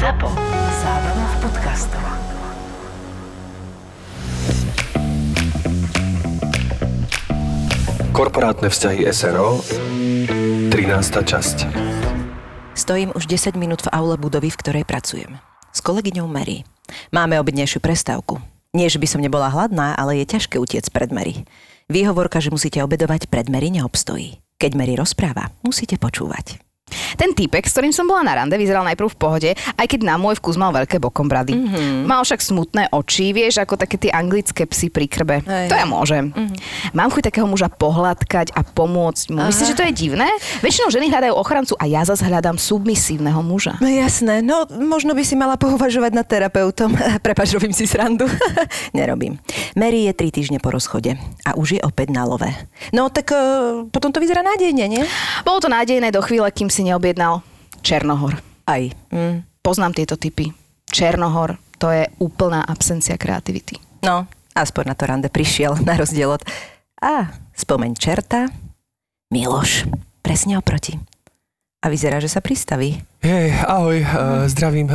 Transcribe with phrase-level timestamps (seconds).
[0.00, 0.32] ZAPO.
[0.80, 2.04] Zábrná v podcastov.
[8.16, 9.60] Korporátne vzťahy SRO
[10.72, 10.72] 13.
[11.04, 11.56] časť
[12.72, 15.36] Stojím už 10 minút v aule budovy, v ktorej pracujem.
[15.68, 16.64] S kolegyňou Mary.
[17.12, 18.40] Máme obednejšiu prestávku.
[18.72, 21.44] Nie, že by som nebola hladná, ale je ťažké utiec pred Mary.
[21.92, 24.40] Výhovorka, že musíte obedovať pred Mary neobstojí.
[24.56, 26.69] Keď Mary rozpráva, musíte počúvať.
[27.16, 30.14] Ten týpek, s ktorým som bola na rande, vyzeral najprv v pohode, aj keď na
[30.20, 31.54] môj vkus mal veľké bokom brady.
[31.56, 31.62] Mhm.
[31.70, 32.04] Mm-hmm.
[32.06, 35.42] Mal však smutné oči, vieš, ako také tie anglické psy pri krbe.
[35.46, 35.68] Hej.
[35.70, 36.30] To ja môžem.
[36.30, 36.36] Mhm.
[36.36, 36.96] Mm-hmm.
[36.96, 39.46] Mám chuť takého muža pohľadkať a pomôcť mu.
[39.46, 40.28] Myslíš, že to je divné?
[40.60, 43.78] Väčšinou ženy hľadajú ochrancu a ja zase hľadám submisívneho muža.
[43.78, 46.92] No jasné, no možno by si mala pouvažovať nad terapeutom.
[47.26, 48.26] Prepač, robím si srandu.
[48.96, 49.38] Nerobím.
[49.78, 51.14] Mary je tri týždne po rozchode
[51.46, 52.50] a už je opäť na love.
[52.90, 55.02] No tak uh, potom to vyzerá nádejne, nie?
[55.46, 57.44] Bolo to nádejné do chvíle, kým si neobjednal
[57.80, 58.40] Černohor.
[58.68, 58.82] Aj.
[59.10, 59.44] Mm.
[59.60, 60.52] Poznám tieto typy.
[60.90, 63.78] Černohor, to je úplná absencia kreativity.
[64.02, 66.42] No, aspoň na to rande prišiel, na rozdiel od...
[67.00, 68.52] A, spomeň čerta,
[69.30, 69.86] Miloš,
[70.20, 70.98] presne oproti.
[71.80, 73.00] A vyzerá, že sa pristaví.
[73.20, 74.08] Hej, ahoj, uh,
[74.48, 74.88] zdravím.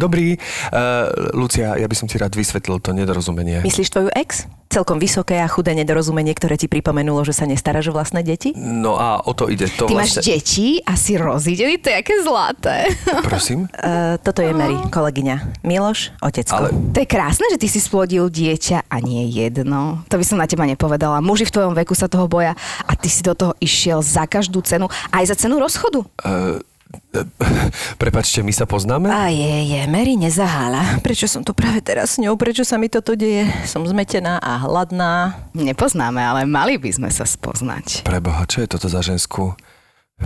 [0.00, 0.40] Dobrý.
[0.72, 3.60] Uh, Lucia, ja by som ti rád vysvetlil to nedorozumenie.
[3.60, 4.48] Myslíš tvoju ex?
[4.72, 8.56] Celkom vysoké a chudé nedorozumenie, ktoré ti pripomenulo, že sa nestaráš o vlastné deti?
[8.56, 9.68] No a o to ide.
[9.76, 10.32] To Ty máš vlastne...
[10.32, 12.88] deti a si rozídený, to je aké zlaté.
[13.28, 13.68] Prosím?
[13.68, 15.60] Uh, toto je Mary, kolegyňa.
[15.60, 16.56] Miloš, otecko.
[16.56, 20.00] Ale To je krásne, že ty si splodil dieťa a nie jedno.
[20.08, 21.20] To by som na teba nepovedala.
[21.20, 22.56] Muži v tvojom veku sa toho boja
[22.88, 26.00] a ty si do toho išiel za každú cenu, aj za cenu rozchodu.
[26.24, 26.56] uh,
[28.02, 29.08] prepačte, my sa poznáme?
[29.08, 31.00] A je, je, Mary nezahála.
[31.04, 32.36] Prečo som tu práve teraz s ňou?
[32.40, 33.48] Prečo sa mi toto deje?
[33.68, 35.36] Som zmetená a hladná.
[35.52, 38.04] Nepoznáme, ale mali by sme sa spoznať.
[38.04, 39.52] Preboha, čo je toto za ženskú?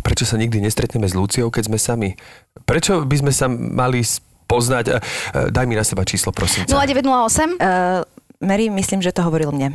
[0.05, 2.09] Prečo sa nikdy nestretneme s Luciou, keď sme sami?
[2.69, 4.85] Prečo by sme sa mali spoznať?
[4.87, 5.01] Uh, uh,
[5.51, 6.69] daj mi na seba číslo, prosím.
[6.69, 6.75] ťa.
[6.75, 8.05] 0908 Uh,
[8.37, 9.73] Mary, myslím, že to hovoril mne.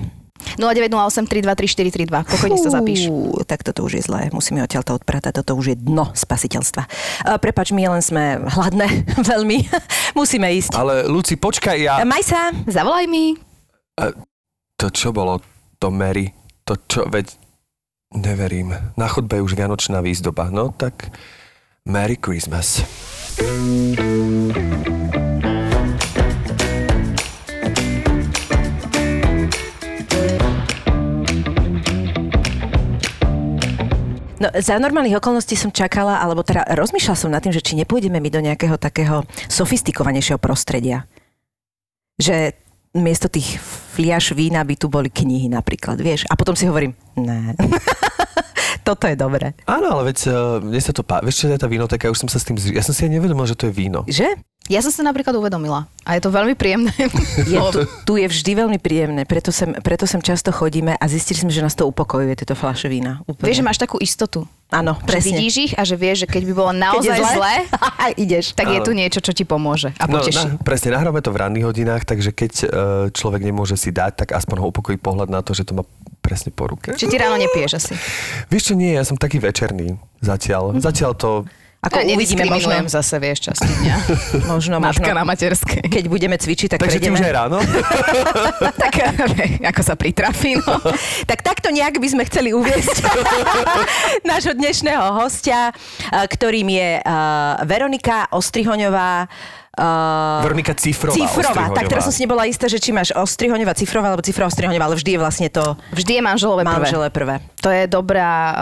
[0.58, 2.32] 0908 323 432.
[2.38, 3.02] Pokojne to zapíš.
[3.48, 4.30] Tak toto už je zlé.
[4.33, 5.42] Musíme odtiaľ to odpratať.
[5.42, 6.83] Toto už je dno spasiteľstva.
[6.86, 9.08] Uh, prepač, my len sme hladné.
[9.32, 9.67] Veľmi.
[10.17, 10.76] Musíme ísť.
[10.76, 12.02] Ale Luci, počkaj, ja...
[12.02, 12.52] Uh, Maj sa.
[12.67, 13.38] Zavolaj mi.
[14.82, 15.38] To čo bolo?
[15.77, 16.33] To Mary?
[16.66, 17.05] To čo?
[17.05, 17.37] Veď
[18.17, 18.73] neverím.
[18.98, 20.49] Na chodbe je už vianočná výzdoba.
[20.49, 21.14] No tak
[21.86, 22.82] Merry Christmas.
[34.42, 38.18] No, za normálnych okolností som čakala, alebo teda rozmýšľala som nad tým, že či nepôjdeme
[38.18, 41.06] my do nejakého takého sofistikovanejšieho prostredia.
[42.18, 42.58] Že
[42.98, 43.62] miesto tých
[43.94, 46.26] fliaš vína by tu boli knihy napríklad, vieš.
[46.26, 47.54] A potom si hovorím, ne.
[48.82, 49.54] Toto je dobré.
[49.64, 51.20] Áno, ale veď uh, mne sa to pá...
[51.20, 52.05] Vieš, čo je tá vinotéka?
[52.05, 52.55] Ja už som sa s tým...
[52.58, 54.02] Ja som si aj nevedomil, že to je víno.
[54.05, 54.39] Že?
[54.67, 55.89] Ja som sa napríklad uvedomila.
[56.02, 56.93] A je to veľmi príjemné.
[57.43, 61.39] Je, tu, tu je vždy veľmi príjemné, preto sem, preto sem často chodíme a zistili
[61.39, 63.20] sme, že nás to upokojuje, tieto fľaše vína.
[63.26, 63.42] Úplne.
[63.43, 64.45] Vieš, že máš takú istotu.
[64.70, 65.27] Áno, Že presne.
[65.36, 67.54] vidíš ich a že vieš, že keď by bolo Keď je naozaj zle,
[68.23, 68.45] ideš.
[68.54, 68.86] tak je Áno.
[68.87, 70.48] tu niečo, čo ti pomôže a No, poteší.
[70.48, 72.67] na, presne, nahráme to v ranných hodinách, takže keď uh,
[73.11, 75.83] človek nemôže si dať, tak aspoň ho upokojí pohľad na to, že to má
[76.21, 76.93] presne po ruke.
[76.93, 77.93] Či ty ráno nepiješ asi.
[78.48, 80.77] Vieš čo, nie, ja som taký večerný zatiaľ.
[80.77, 81.32] Zatiaľ to...
[81.82, 83.95] Ako ja uvidíme, možno, zase, vieš, časti dňa.
[84.54, 85.81] možno, Matka možno, na materskej.
[85.89, 87.17] keď budeme cvičiť, tak Takže ty prejdeme.
[87.17, 87.58] už aj ráno?
[88.86, 88.93] tak,
[89.65, 90.77] ako sa pritrafí, no.
[91.30, 93.02] Tak takto nejak by sme chceli uviesť
[94.21, 97.05] nášho dnešného hostia, eh, ktorým je eh,
[97.65, 99.26] Veronika Ostrihoňová.
[99.71, 101.15] Uh, Veronika Cifrová.
[101.15, 104.92] Cifrová, tak teraz som si nebola istá, že či máš Ostrihoňová Cifrová alebo Cifrová Ostrihoňová,
[104.92, 106.76] ale vždy je vlastne to Vždy je manželové prvé.
[106.76, 107.36] manželé prvé.
[107.64, 108.55] To je dobrá uh,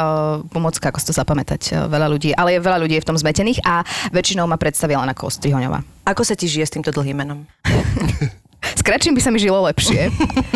[0.54, 2.30] pomocka, ako si to zapamätať uh, veľa ľudí.
[2.38, 3.82] Ale je veľa ľudí je v tom zmetených a
[4.14, 5.82] väčšinou ma predstavia len ako Ostrihoňová.
[6.06, 7.42] Ako sa ti žije s týmto dlhým menom?
[8.60, 10.12] S kratším by sa mi žilo lepšie.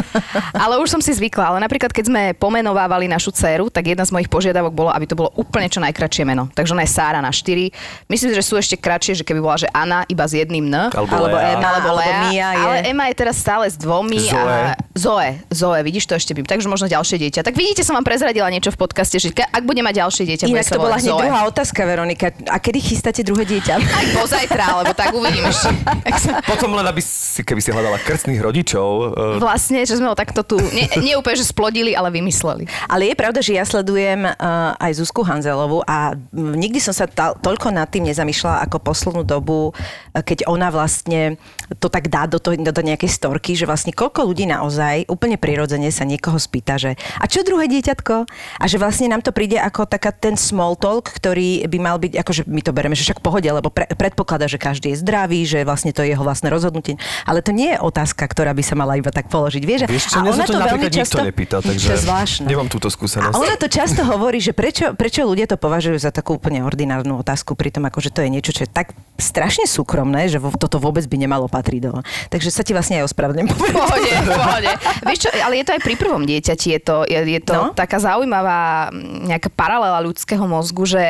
[0.63, 1.55] ale už som si zvykla.
[1.55, 5.15] Ale napríklad, keď sme pomenovávali našu dceru, tak jedna z mojich požiadavok bolo, aby to
[5.15, 6.51] bolo úplne čo najkratšie meno.
[6.51, 7.71] Takže ona je Sára na 4.
[8.11, 10.91] Myslím že sú ešte kratšie, že keby bola, že Anna iba s jedným N.
[10.91, 11.55] Alebo Alebo Lea.
[11.55, 12.63] Emma, alebo, Lea, Mia je...
[12.65, 14.19] Ale Ema je teraz stále s dvomi.
[14.19, 14.41] Zoe.
[14.41, 16.45] A Zoe, Zoe, vidíš to ešte by.
[16.45, 17.41] Takže možno ďalšie dieťa.
[17.41, 20.69] Tak vidíte, som vám prezradila niečo v podcaste, že ak bude mať ďalšie dieťa, Inak
[20.69, 22.29] to bola hneď druhá otázka, Veronika.
[22.49, 23.75] A kedy chystáte druhé dieťa?
[23.79, 25.69] Aj pozajtra, lebo tak uvidím ešte.
[26.51, 29.11] Potom len, aby si, keby si hľadala krst, krásnych rodičov.
[29.11, 32.63] eh, Vlastne, že sme ho takto tu, nie, nie úplne, že splodili, ale vymysleli.
[32.87, 37.35] Ale je pravda, že ja sledujem uh, aj Zuzku Hanzelovu a nikdy som sa ta,
[37.35, 41.35] toľko nad tým nezamýšľala ako poslednú dobu, uh, keď ona vlastne
[41.83, 45.35] to tak dá do, to, do, do nejakej storky, že vlastne koľko ľudí naozaj úplne
[45.35, 48.15] prirodzene sa niekoho spýta, že a čo druhé dieťatko?
[48.61, 52.13] A že vlastne nám to príde ako taká ten small talk, ktorý by mal byť,
[52.23, 55.65] akože my to bereme, že však pohode, lebo pre, predpokladá, že každý je zdravý, že
[55.67, 56.95] vlastne to je jeho vlastné rozhodnutie.
[57.25, 59.59] Ale to nie je otázka, ktorá by sa mala iba tak položiť.
[59.59, 62.45] Vieš, Vieš čo, mňa sa to napríklad nikto nepýta, takže to je zvláštne.
[62.47, 63.35] nemám túto skúsenosť.
[63.35, 67.19] A ona to často hovorí, že prečo, prečo ľudia to považujú za takú úplne ordinárnu
[67.19, 71.17] otázku, pritom akože to je niečo, čo je tak strašne súkromné, že toto vôbec by
[71.19, 71.91] nemalo patriť do.
[72.31, 73.49] Takže sa ti vlastne aj ospravedlňujem.
[73.51, 74.71] Pohode, pohode.
[75.03, 77.69] Vieš čo, ale je to aj pri prvom dieťati, je to, je, je to No.
[77.69, 78.89] taká zaujímavá
[79.23, 81.03] nejaká paralela ľudského mozgu, že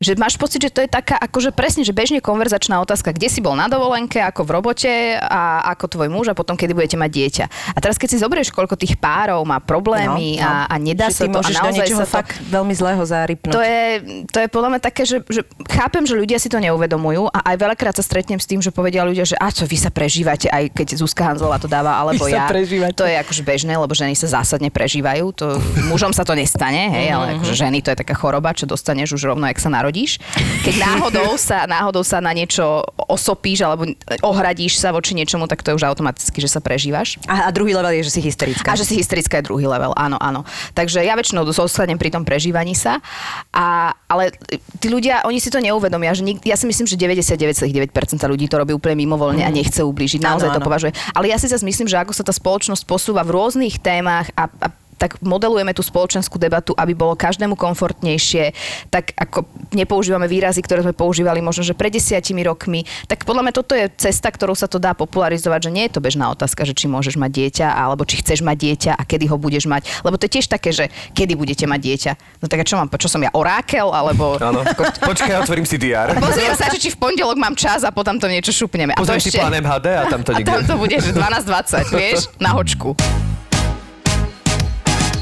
[0.00, 3.44] že máš pocit, že to je taká akože presne, že bežne konverzačná otázka, kde si
[3.44, 7.10] bol na dovolenke, ako v robote a ako tvoj muž a potom kedy budete mať
[7.12, 7.44] dieťa.
[7.76, 11.28] A teraz keď si zoberieš, koľko tých párov má problémy A, a nedá No, že
[11.28, 13.52] ty sa to a naozaj sa to, fakt veľmi zlého zarypnúť.
[13.52, 13.84] to je,
[14.32, 17.56] to je podľa mňa také, že, že chápem, že ľudia si to neuvedomujú a aj
[17.60, 20.80] veľakrát sa stretnem s tým, že povedia ľudia, že a čo vy sa prežívate, aj
[20.80, 22.48] keď Zuzka Hanzová to dáva, alebo Vy ja.
[22.96, 25.28] To je akože bežné, lebo ženy sa zásadne prežívajú.
[25.44, 25.60] To,
[25.92, 29.36] mužom sa to nestane, hej, ale akože ženy to je taká choroba, čo dostaneš už
[29.36, 30.22] rovno, ak sa narodíš.
[30.62, 33.90] Keď náhodou sa, náhodou sa na niečo osopíš alebo
[34.22, 37.18] ohradíš sa voči niečomu, tak to je už automaticky, že sa prežívaš.
[37.26, 38.70] A, a druhý level je, že si hysterická.
[38.70, 40.46] A že si hysterická je druhý level, áno, áno.
[40.78, 43.02] Takže ja väčšinou zostanem pri tom prežívaní sa.
[43.50, 44.30] A, ale
[44.78, 47.90] tí ľudia, oni si to neuvedomia, že nik, ja si myslím, že 99,9%
[48.30, 50.22] ľudí to robí úplne mimovoľne a nechce ublížiť.
[50.22, 50.68] Naozaj Áno, to áno.
[50.70, 50.92] považuje.
[51.18, 54.46] Ale ja si zase myslím, že ako sa tá spoločnosť posúva v rôznych témach a,
[54.46, 54.68] a
[55.00, 58.52] tak modelujeme tú spoločenskú debatu, aby bolo každému komfortnejšie,
[58.92, 63.54] tak ako nepoužívame výrazy, ktoré sme používali možno, že pred desiatimi rokmi, tak podľa mňa
[63.56, 66.76] toto je cesta, ktorou sa to dá popularizovať, že nie je to bežná otázka, že
[66.76, 69.88] či môžeš mať dieťa, alebo či chceš mať dieťa a kedy ho budeš mať.
[70.04, 72.12] Lebo to je tiež také, že kedy budete mať dieťa.
[72.44, 74.36] No tak a čo mám, čo som ja, orákel, alebo...
[74.36, 74.60] Áno.
[75.00, 76.12] Počkaj, otvorím si DR.
[76.20, 78.92] Pozriem sa, či v pondelok mám čas a potom to niečo šupneme.
[78.92, 80.68] A to Pozriem si plán MHD a tam to a tam niekde.
[80.68, 82.92] to bude, že 12.20, vieš, na hočku.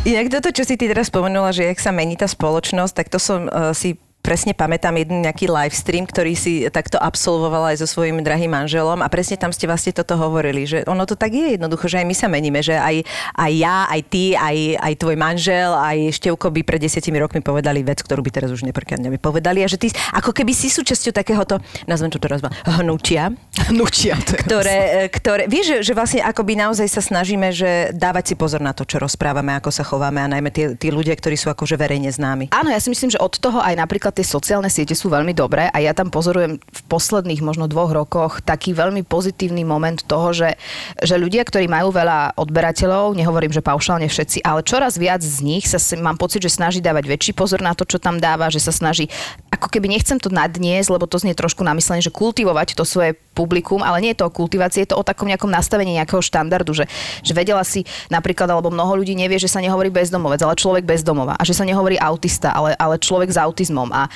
[0.07, 3.19] Inak toto, čo si ty teraz spomenula, že jak sa mení tá spoločnosť, tak to
[3.19, 7.87] som uh, si presne pamätám jeden nejaký live stream, ktorý si takto absolvovala aj so
[7.89, 11.57] svojím drahým manželom a presne tam ste vlastne toto hovorili, že ono to tak je
[11.57, 13.03] jednoducho, že aj my sa meníme, že aj,
[13.39, 17.81] aj ja, aj ty, aj, aj tvoj manžel, aj Števko by pred desiatimi rokmi povedali
[17.81, 21.17] vec, ktorú by teraz už neprkladne by povedali a že ty ako keby si súčasťou
[21.17, 22.45] takéhoto, nazvem to teraz
[22.79, 23.33] hnutia,
[23.73, 24.15] Hnutia.
[24.45, 28.61] ktoré, e, ktoré vieš, že, že vlastne akoby naozaj sa snažíme, že dávať si pozor
[28.61, 31.81] na to, čo rozprávame, ako sa chováme a najmä tí, tí ľudia, ktorí sú akože
[31.81, 32.53] verejne známi.
[32.53, 35.69] Áno, ja si myslím, že od toho aj napríklad tie sociálne siete sú veľmi dobré
[35.71, 40.61] a ja tam pozorujem v posledných možno dvoch rokoch taký veľmi pozitívny moment toho, že,
[41.01, 45.65] že ľudia, ktorí majú veľa odberateľov, nehovorím, že paušálne všetci, ale čoraz viac z nich
[45.69, 48.73] sa mám pocit, že snaží dávať väčší pozor na to, čo tam dáva, že sa
[48.75, 49.11] snaží,
[49.49, 53.83] ako keby nechcem to nadniesť, lebo to znie trošku namyslenie, že kultivovať to svoje publikum,
[53.87, 56.85] ale nie je to o kultivácii, je to o takom nejakom nastavení nejakého štandardu, že,
[57.23, 61.39] že vedela si napríklad, alebo mnoho ľudí nevie, že sa nehovorí bezdomovec, ale človek bezdomova
[61.39, 64.07] a že sa nehovorí autista, ale, ale človek s autizmom a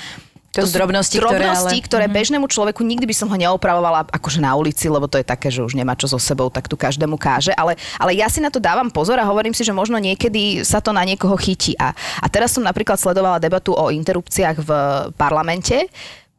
[0.52, 4.52] To sú drobnosti, ktoré ale- ktoré bežnému človeku nikdy by som ho neopravovala akože na
[4.52, 7.56] ulici, lebo to je také, že už nemá čo so sebou, tak tu každému káže.
[7.56, 10.84] Ale, ale ja si na to dávam pozor a hovorím si, že možno niekedy sa
[10.84, 11.73] to na niekoho chytí.
[11.81, 14.70] A, a teraz som napríklad sledovala debatu o interrupciách v
[15.17, 15.88] parlamente,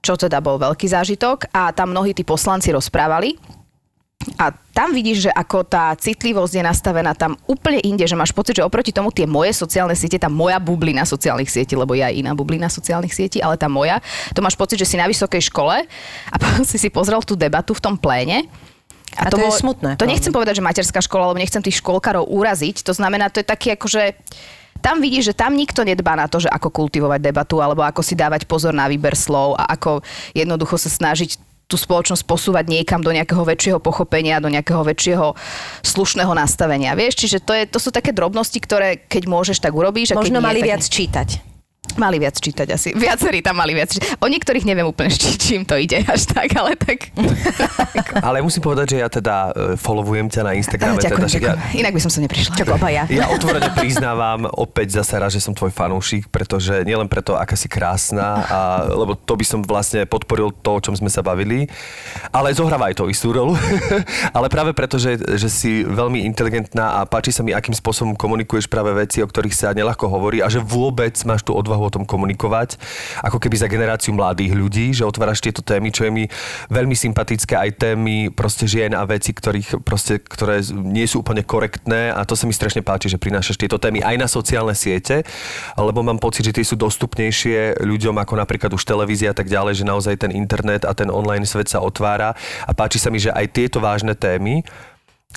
[0.06, 3.34] čo teda bol veľký zážitok a tam mnohí tí poslanci rozprávali.
[4.40, 8.58] A tam vidíš, že ako tá citlivosť je nastavená tam úplne inde, že máš pocit,
[8.58, 12.34] že oproti tomu tie moje sociálne siete, tá moja bublina sociálnych sietí, lebo ja iná
[12.34, 14.00] bublina sociálnych sietí, ale tá moja,
[14.34, 15.86] to máš pocit, že si na vysokej škole
[16.32, 18.48] a potom si si pozrel tú debatu v tom pléne
[19.20, 22.82] A to je smutné, To nechcem povedať, že materská škola, lebo nechcem tých školkarov uraziť.
[22.82, 24.18] To znamená, to je taký akože...
[24.84, 28.20] Tam vidíš, že tam nikto nedbá na to, že ako kultivovať debatu, alebo ako si
[28.20, 30.04] dávať pozor na výber slov a ako
[30.36, 35.34] jednoducho sa snažiť tú spoločnosť posúvať niekam do nejakého väčšieho pochopenia, do nejakého väčšieho
[35.82, 36.94] slušného nastavenia.
[36.94, 40.14] Vieš, čiže to, je, to sú také drobnosti, ktoré keď môžeš, tak urobíš.
[40.14, 41.53] A Možno keď nie, mali tak viac čítať.
[41.94, 42.90] Mali viac čítať asi.
[42.98, 44.18] Viacerí tam mali viac čítať.
[44.18, 47.14] O niektorých neviem úplne, či, čím to ide až tak, ale tak...
[48.26, 50.98] Ale musím povedať, že ja teda e, followujem ťa na Instagrame.
[50.98, 51.82] ďakujem, teda, však ja, ďakujem.
[51.82, 52.54] Inak by som sa neprišla.
[52.56, 53.04] Čo obaja.
[53.14, 57.70] Ja otvorene priznávam opäť zase raz, že som tvoj fanúšik, pretože nielen preto, aká si
[57.70, 58.60] krásna, a,
[58.90, 61.70] lebo to by som vlastne podporil to, o čom sme sa bavili,
[62.34, 63.54] ale zohráva aj to istú rolu.
[64.38, 68.66] ale práve preto, že, že si veľmi inteligentná a páči sa mi, akým spôsobom komunikuješ
[68.66, 72.04] práve veci, o ktorých sa neľahko hovorí a že vôbec máš tú odvahu o tom
[72.06, 72.78] komunikovať,
[73.26, 76.24] ako keby za generáciu mladých ľudí, že otváraš tieto témy, čo je mi
[76.70, 82.14] veľmi sympatické, aj témy proste žien a veci, ktorých proste, ktoré nie sú úplne korektné
[82.14, 85.26] a to sa mi strašne páči, že prinášaš tieto témy aj na sociálne siete,
[85.80, 89.82] lebo mám pocit, že tie sú dostupnejšie ľuďom ako napríklad už televízia a tak ďalej,
[89.82, 92.36] že naozaj ten internet a ten online svet sa otvára
[92.68, 94.62] a páči sa mi, že aj tieto vážne témy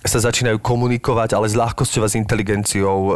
[0.05, 3.13] sa začínajú komunikovať, ale s ľahkosťou a s inteligenciou e,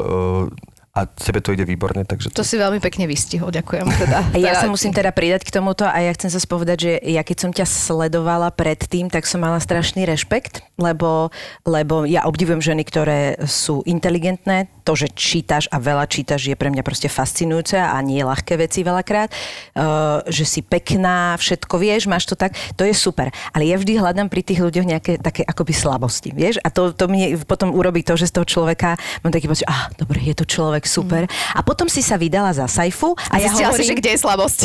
[0.90, 3.87] a tebe to ide výborne, takže To si veľmi pekne vystihol, ďakujem.
[3.94, 6.92] Teda, ja teda- sa musím teda pridať k tomuto a ja chcem sa spovedať, že
[7.06, 11.30] ja keď som ťa sledovala predtým, tak som mala strašný rešpekt, lebo,
[11.62, 14.66] lebo ja obdivujem ženy, ktoré sú inteligentné.
[14.82, 18.82] To, že čítaš a veľa čítaš, je pre mňa proste fascinujúce a nie ľahké veci
[18.82, 19.30] veľakrát.
[19.78, 23.30] Uh, že si pekná, všetko vieš, máš to tak, to je super.
[23.54, 26.59] Ale ja vždy hľadám pri tých ľuďoch nejaké také akoby slabosti, vieš?
[26.66, 29.87] A to, to mne potom urobí to, že z toho človeka mám taký pocit, ah,
[29.94, 31.25] dobre, je to človek, super.
[31.52, 34.18] A potom si sa vydala za Saifu a ja Zistila si, hovorím, že kde je
[34.20, 34.58] slabosť.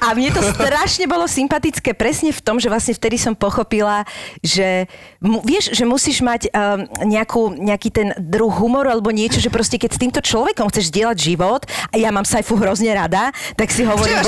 [0.00, 4.02] a mne to strašne bolo sympatické presne v tom, že vlastne vtedy som pochopila,
[4.40, 4.88] že
[5.20, 9.76] mu, vieš, že musíš mať um, nejakú, nejaký ten druh humoru alebo niečo, že proste
[9.76, 11.62] keď s týmto človekom chceš dielať život
[11.92, 14.18] a ja mám Saifu hrozne rada, tak si hovorím,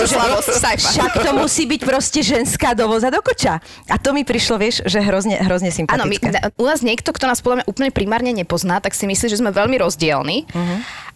[0.43, 0.77] Saifa.
[0.77, 3.59] však to musí byť proste ženská dovoza do koča.
[3.89, 6.29] A to mi prišlo, vieš, že hrozne, hrozne Áno, sympatické.
[6.31, 9.41] na- u nás niekto, kto nás podľa mňa úplne primárne nepozná, tak si myslí, že
[9.41, 10.22] sme veľmi rozdielni.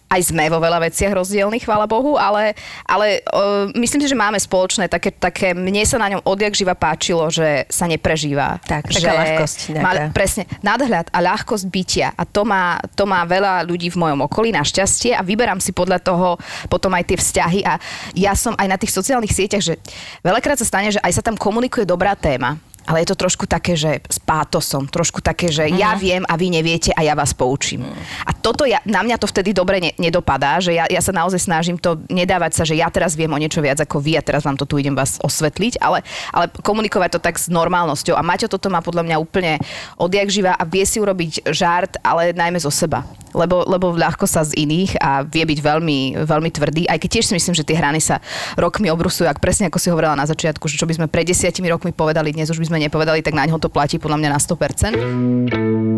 [0.07, 2.55] Aj sme vo veľa veciach rozdielni, chvála Bohu, ale,
[2.87, 6.79] ale uh, myslím si, že máme spoločné také, také, mne sa na ňom odjak živa
[6.79, 8.55] páčilo, že sa neprežíva.
[8.63, 10.15] Tak, že taká ľahkosť nejaká.
[10.15, 12.15] Presne, nadhľad a ľahkosť bytia.
[12.15, 15.99] A to má, to má veľa ľudí v mojom okolí, našťastie, a vyberám si podľa
[15.99, 16.39] toho
[16.71, 17.59] potom aj tie vzťahy.
[17.67, 17.75] A
[18.15, 19.75] ja som aj na tých sociálnych sieťach, že
[20.23, 22.55] veľakrát sa stane, že aj sa tam komunikuje dobrá téma.
[22.87, 26.47] Ale je to trošku také, že s pátosom, trošku také, že ja viem a vy
[26.47, 27.83] neviete a ja vás poučím.
[28.23, 31.43] A toto ja, na mňa to vtedy dobre ne, nedopadá, že ja, ja sa naozaj
[31.43, 34.47] snažím to nedávať sa, že ja teraz viem o niečo viac ako vy a teraz
[34.47, 35.99] vám to tu idem vás osvetliť, ale,
[36.31, 38.15] ale komunikovať to tak s normálnosťou.
[38.15, 39.59] A Maťo toto má podľa mňa úplne
[39.99, 43.03] odjak živa a vie si urobiť žart, ale najmä zo seba.
[43.35, 47.25] Lebo, lebo ľahko sa z iných a vie byť veľmi, veľmi tvrdý, aj keď tiež
[47.29, 48.23] si myslím, že tie hrany sa
[48.55, 51.69] rokmi obrusujú, ak presne ako si hovorila na začiatku, že čo by sme pred desiatimi
[51.69, 54.39] rokmi povedali, dnes už by sme nepovedali, tak na ňo to platí podľa mňa na
[54.39, 55.97] 100%.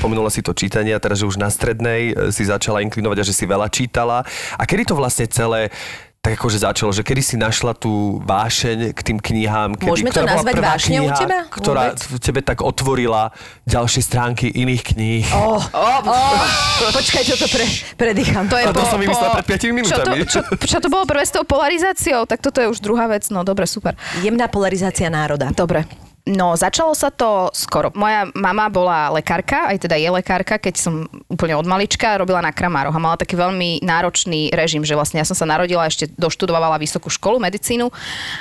[0.00, 3.28] Spomenula si to čítanie a teraz, že už na strednej e, si začala inklinovať a
[3.28, 4.24] že si veľa čítala.
[4.56, 5.68] A kedy to vlastne celé
[6.20, 9.72] tak akože začalo, že kedy si našla tú vášeň k tým knihám?
[9.72, 11.38] Kedy, Môžeme to ktorá bola nazvať prvá vášňou u kniha, teba?
[11.48, 13.22] Ktorá v tebe tak otvorila
[13.64, 15.24] ďalšie stránky iných kníh.
[15.32, 16.44] Oh, oh, oh.
[16.92, 17.64] Počkaj, čo to pre,
[17.96, 18.52] predýcham.
[18.52, 20.28] To je A to som vymyslela pred 5 minútami.
[20.28, 22.28] Čo to, čo, čo to bolo prvé s tou polarizáciou?
[22.28, 23.24] Tak toto je už druhá vec.
[23.32, 23.96] No dobre, super.
[24.20, 25.48] Jemná polarizácia národa.
[25.56, 25.88] Dobre.
[26.30, 27.90] No, začalo sa to skoro.
[27.98, 32.54] Moja mama bola lekárka, aj teda je lekárka, keď som úplne od malička robila na
[32.54, 36.78] kramároch a mala taký veľmi náročný režim, že vlastne ja som sa narodila, ešte doštudovala
[36.78, 37.90] vysokú školu, medicínu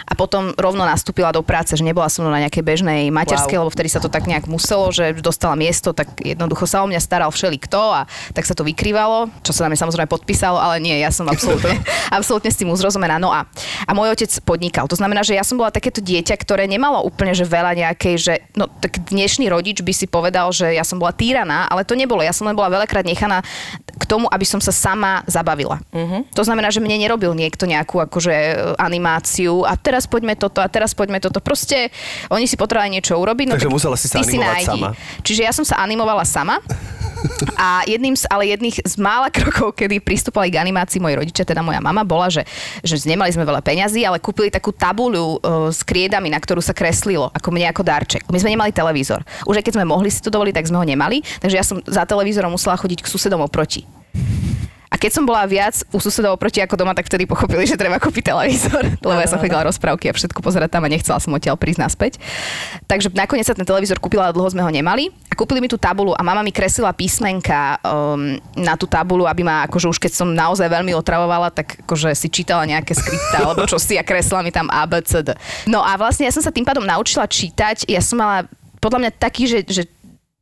[0.06, 3.66] a potom rovno nastúpila do práce, že nebola som na nejakej bežnej materskej, wow.
[3.66, 7.02] lebo vtedy sa to tak nejak muselo, že dostala miesto, tak jednoducho sa o mňa
[7.02, 8.06] staral všeli kto a
[8.38, 11.82] tak sa to vykrývalo, čo sa na mňa samozrejme podpísalo, ale nie, ja som absolútne,
[12.22, 13.18] absolútne s tým uzrozumená.
[13.18, 13.50] No a,
[13.90, 14.86] a môj otec podnikal.
[14.86, 18.34] To znamená, že ja som bola takéto dieťa, ktoré nemalo úplne že veľa nejakej, že
[18.54, 22.20] no tak dnešný rodič by si povedal, že ja som bola týraná, ale to nebolo.
[22.20, 23.40] Ja som len bola veľakrát nechaná
[24.00, 25.80] k tomu, aby som sa sama zabavila.
[25.92, 26.24] Uh-huh.
[26.36, 30.68] To znamená, že mne nerobil niekto nejakú akože e, animáciu a teraz poďme toto a
[30.72, 31.44] teraz poďme toto.
[31.44, 31.92] Proste
[32.32, 33.46] oni si potrebovali niečo urobiť.
[33.52, 34.68] No, Takže tak musela si sa animovať nájdi.
[34.68, 34.90] sama.
[35.24, 36.64] Čiže ja som sa animovala sama.
[37.60, 41.60] A jedným z, ale jedných z mála krokov, kedy pristúpali k animácii moji rodičia, teda
[41.60, 42.48] moja mama, bola, že,
[42.84, 46.72] že nemali sme veľa peňazí, ale kúpili takú tabuľu uh, s kriedami, na ktorú sa
[46.72, 48.24] kreslilo, ako mne ako darček.
[48.32, 49.20] My sme nemali televízor.
[49.44, 51.84] Už aj keď sme mohli si to dovoliť, tak sme ho nemali, takže ja som
[51.84, 53.84] za televízorom musela chodiť k susedom oproti.
[55.00, 58.36] Keď som bola viac u susedov oproti ako doma, tak vtedy pochopili, že treba kúpiť
[58.36, 61.80] televízor, lebo ja som chodila rozprávky a všetko pozerať tam a nechcela som odtiaľ prísť
[61.80, 62.14] naspäť.
[62.86, 65.08] Takže nakoniec sa ten televízor kúpila, ale dlho sme ho nemali.
[65.32, 69.48] A kúpili mi tú tabulu a mama mi kreslila písmenka um, na tú tabulu, aby
[69.48, 73.64] ma, akože už keď som naozaj veľmi otravovala, tak akože si čítala nejaké skripta alebo
[73.64, 75.32] čo si a kreslila mi tam A, B, C, D.
[75.64, 77.88] No a vlastne ja som sa tým pádom naučila čítať.
[77.88, 79.84] Ja som mala podľa mňa taký, že, že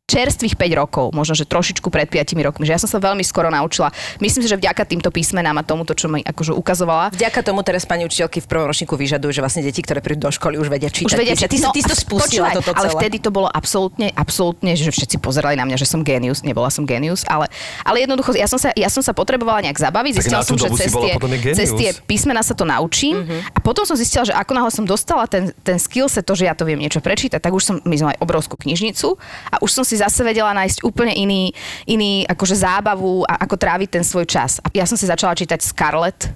[0.07, 3.51] čerstvých 5 rokov, možno, že trošičku pred 5 rokmi, že ja som sa veľmi skoro
[3.51, 3.91] naučila.
[4.23, 7.83] Myslím si, že vďaka týmto písmenám a tomuto, čo mi akože ukazovala, Vďaka tomu teraz
[7.83, 10.87] pani učiteľky v prvom ročníku vyžadujú, že vlastne deti, ktoré prídu do školy, už vedia
[10.87, 11.11] čítať.
[11.11, 12.87] už vedia, že ty, no, ty, ty to spustila toto celé.
[12.87, 16.71] Ale vtedy to bolo absolútne, absolútne, že všetci pozerali na mňa, že som genius, nebola
[16.71, 17.51] som genius, ale,
[17.83, 20.79] ale jednoducho, ja som, sa, ja som sa potrebovala nejak zabaviť, zistila som, že dobu
[20.79, 21.59] si cez bola tie, potom genius.
[21.59, 25.27] cez tie písmena sa to naučím a potom som zistila, že ako náhle som dostala
[25.27, 27.95] ten, ten skill set, to, že ja to viem niečo prečítať, tak už som, my
[27.99, 29.19] sme mali obrovskú knižnicu
[29.51, 31.49] a už som si si zase vedela nájsť úplne iný,
[31.89, 34.61] iný akože zábavu a ako tráviť ten svoj čas.
[34.61, 36.29] A ja som si začala čítať Scarlett,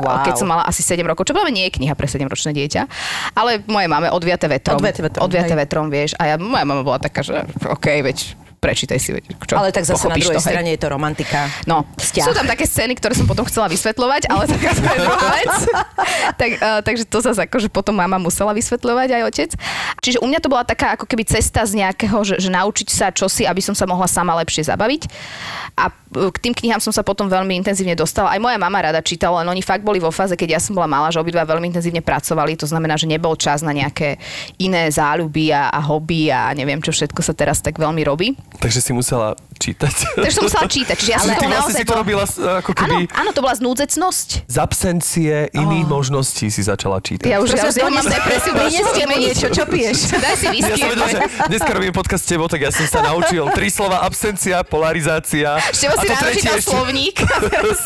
[0.00, 0.24] Wow.
[0.24, 2.82] keď som mala asi 7 rokov, čo práve nie je kniha pre 7-ročné dieťa,
[3.36, 4.80] ale moje máme odviate vetrom.
[4.80, 6.16] Odviate vetrom, Odviate vetrom, vieš.
[6.16, 10.06] A ja, moja mama bola taká, že OK, veď prečítaj si, čo, Ale tak zase
[10.06, 10.54] na druhej to, hej.
[10.54, 11.50] strane je to romantika.
[11.66, 12.26] No, Vzťah.
[12.30, 15.54] sú tam také scény, ktoré som potom chcela vysvetľovať, ale taká to je druhá vec.
[16.40, 19.50] tak, uh, takže to zase akože potom mama musela vysvetľovať aj otec.
[19.98, 23.10] Čiže u mňa to bola taká ako keby cesta z nejakého, že, že naučiť sa
[23.10, 25.10] čosi, aby som sa mohla sama lepšie zabaviť.
[25.74, 28.30] A uh, k tým knihám som sa potom veľmi intenzívne dostala.
[28.30, 30.86] Aj moja mama rada čítala, len oni fakt boli vo fáze, keď ja som bola
[30.86, 32.54] malá, že obidva veľmi intenzívne pracovali.
[32.62, 34.22] To znamená, že nebol čas na nejaké
[34.62, 38.38] iné záľuby a, a hobby a neviem, čo všetko sa teraz tak veľmi robí.
[38.58, 39.94] Takže si musela čítať.
[40.18, 40.96] Takže som musela čítať.
[40.96, 43.40] Čiže ja som to vlastne naozaj si to robila s- ako Áno, keby áno, to
[43.40, 44.28] bola znúdzecnosť.
[44.44, 47.24] z absencie iných možností si začala čítať.
[47.24, 48.52] Ja už, ja už ja mám depresiu.
[48.52, 49.98] Prineste mi niečo, čo piješ?
[50.18, 50.74] Daj si Ja whisky.
[50.76, 54.02] som vedel, že dneska robím podcast s tebou, tak ja som sa naučil tri slova
[54.02, 55.62] absencia, polarizácia.
[55.72, 57.16] Števo si a to ráno tretie čítal ešte- slovník.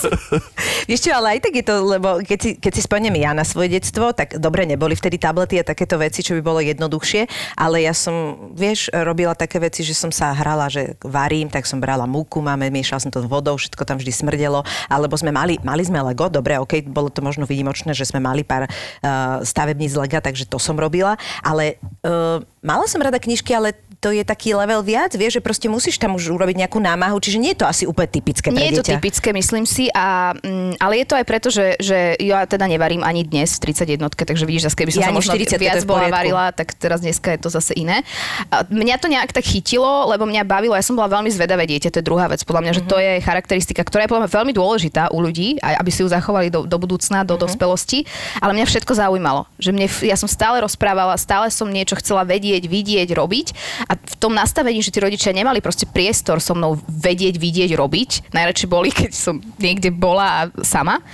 [0.89, 3.43] Vieš čo, ale aj tak je to, lebo keď si, keď si spomeniem ja na
[3.43, 7.83] svoje detstvo, tak dobre, neboli vtedy tablety a takéto veci, čo by bolo jednoduchšie, ale
[7.83, 8.15] ja som,
[8.53, 12.71] vieš, robila také veci, že som sa hrala, že varím, tak som brala múku, máme,
[12.71, 16.57] miešala som to vodou, všetko tam vždy smrdelo, alebo sme mali, mali sme Lego, dobre,
[16.57, 20.63] ok, bolo to možno výnimočné, že sme mali pár uh, stavebníc z Lega, takže to
[20.63, 25.39] som robila, ale uh, mala som rada knižky, ale to je taký level viac, vieš,
[25.39, 28.53] že proste musíš tam už urobiť nejakú námahu, čiže nie je to asi úplne typické
[28.53, 28.93] pre Nie je to dieťa.
[28.93, 33.01] typické, myslím si, a, mm, ale je to aj preto, že, že ja teda nevarím
[33.01, 35.65] ani dnes v 31, takže vidíš, zase keby som Ja sa možno 40, to je
[35.65, 38.05] viac bola varila, tak teraz dneska je to zase iné.
[38.53, 41.89] A mňa to nejak tak chytilo, lebo mňa bavilo, ja som bola veľmi zvedavé dieťa,
[41.89, 42.89] to je druhá vec, podľa mňa, že Mhm.
[42.89, 46.09] to je charakteristika, ktorá je podľa mňa veľmi dôležitá u ľudí, aj aby si ju
[46.09, 47.29] zachovali do, do budúcna, Mhm.
[47.33, 48.05] do dospelosti,
[48.39, 52.56] ale mňa všetko zaujímalo, že mne, ja som stále rozprávala, stále som niečo chcela vedieť,
[52.65, 53.47] vidieť, robiť
[53.85, 58.33] a v tom nastavení, že tí rodičia nemali proste priestor so mnou vedieť, vidieť, robiť,
[58.33, 61.05] najradšej boli, keď som niekde bola sama,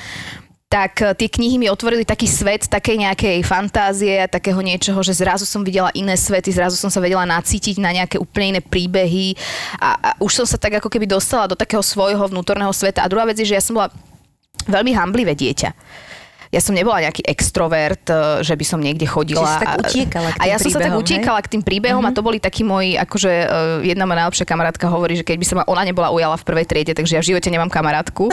[0.73, 5.13] tak eh, tie knihy mi otvorili taký svet takej nejakej fantázie a takého niečoho, že
[5.13, 9.37] zrazu som videla iné svety, zrazu som sa vedela nacítiť na nejaké úplne iné príbehy
[9.77, 13.05] a, a už som sa tak ako keby dostala do takého svojho vnútorného sveta.
[13.05, 13.93] A druhá vec je, že ja som bola
[14.65, 15.77] veľmi hamblivé dieťa.
[16.53, 19.41] Ja som nebola nejaký extrovert, eh, že by som niekde chodila.
[19.41, 21.49] Čiže si tak a- utiekala k A tým ja som sa tak príbehom, utiekala k
[21.49, 25.25] tým príbehom a to boli takí moji, akože eh, jedna moja najlepšia kamarátka hovorí, že
[25.25, 27.73] keď by sa ma ona nebola ujala v prvej triede, takže ja v živote nemám
[27.73, 28.29] kamarátku.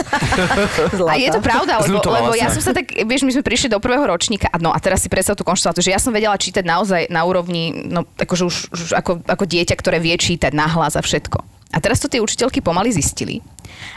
[1.10, 3.80] A je to pravda, lebo, lebo ja som sa tak, vieš, my sme prišli do
[3.80, 6.62] prvého ročníka a no a teraz si predstav tú konštatáciu, že ja som vedela čítať
[6.62, 11.02] naozaj na úrovni, no akože už, už ako, ako dieťa, ktoré vie čítať nahlas a
[11.02, 11.59] všetko.
[11.70, 13.40] A teraz to tie učiteľky pomaly zistili.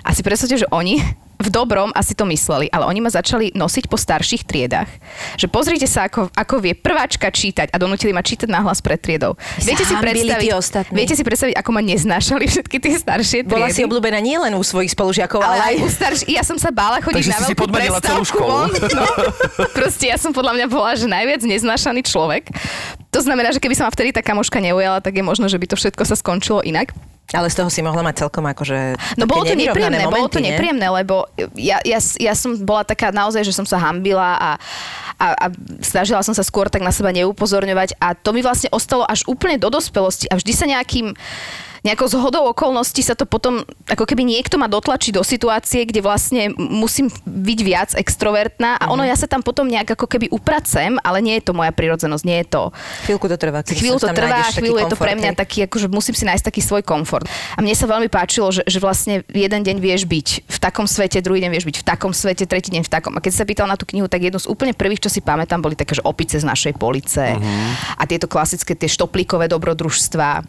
[0.06, 1.02] A si predstavte, že oni
[1.44, 4.88] v dobrom asi to mysleli, ale oni ma začali nosiť po starších triedách.
[5.36, 9.36] Že pozrite sa, ako, ako vie prváčka čítať a donútili ma čítať nahlas pred triedou.
[9.60, 10.50] Viete si, predstaviť,
[10.96, 13.60] viete si predstaviť, ako ma neznášali všetky tie staršie triedy?
[13.60, 16.56] Bola si obľúbená nie len u svojich spolužiakov, ale, ale aj u starší, ja som
[16.56, 18.48] sa bála chodiť Takže na si si veľkú podmanila celú školu.
[18.48, 18.72] von.
[18.94, 19.06] No,
[19.76, 22.48] proste ja som podľa mňa bola, že najviac neznášaný človek.
[23.12, 25.66] To znamená, že keby sa ma vtedy tá kamoška neujala, tak je možno, že by
[25.68, 26.96] to všetko sa skončilo inak.
[27.32, 30.86] Ale z toho si mohla mať celkom akože No bolo to nepríjemné, bolo to nepríjemné,
[30.92, 34.52] lebo ja, ja, ja som bola taká naozaj, že som sa hambila a,
[35.18, 35.46] a, a
[35.82, 39.58] snažila som sa skôr tak na seba neupozorňovať a to mi vlastne ostalo až úplne
[39.58, 41.16] do dospelosti a vždy sa nejakým
[41.84, 46.50] nejakou zhodou okolností sa to potom, ako keby niekto ma dotlačí do situácie, kde vlastne
[46.56, 51.20] musím byť viac extrovertná a ono ja sa tam potom nejak ako keby upracem, ale
[51.20, 52.64] nie je to moja prirodzenosť, nie je to.
[53.04, 53.60] Chvíľku to trvá.
[53.68, 55.40] Chvíľu to trvá, chvíľu je to pre mňa hej.
[55.40, 57.28] taký, akože musím si nájsť taký svoj komfort.
[57.54, 61.20] A mne sa veľmi páčilo, že, že vlastne jeden deň vieš byť v takom svete,
[61.20, 63.14] druhý deň vieš byť v takom svete, tretí deň v takom.
[63.16, 65.60] A keď sa pýtal na tú knihu, tak jednu z úplne prvých, čo si pamätám,
[65.60, 68.00] boli také, že opice z našej police Mhm.
[68.00, 70.44] a tieto klasické, tie štoplíkové dobrodružstva.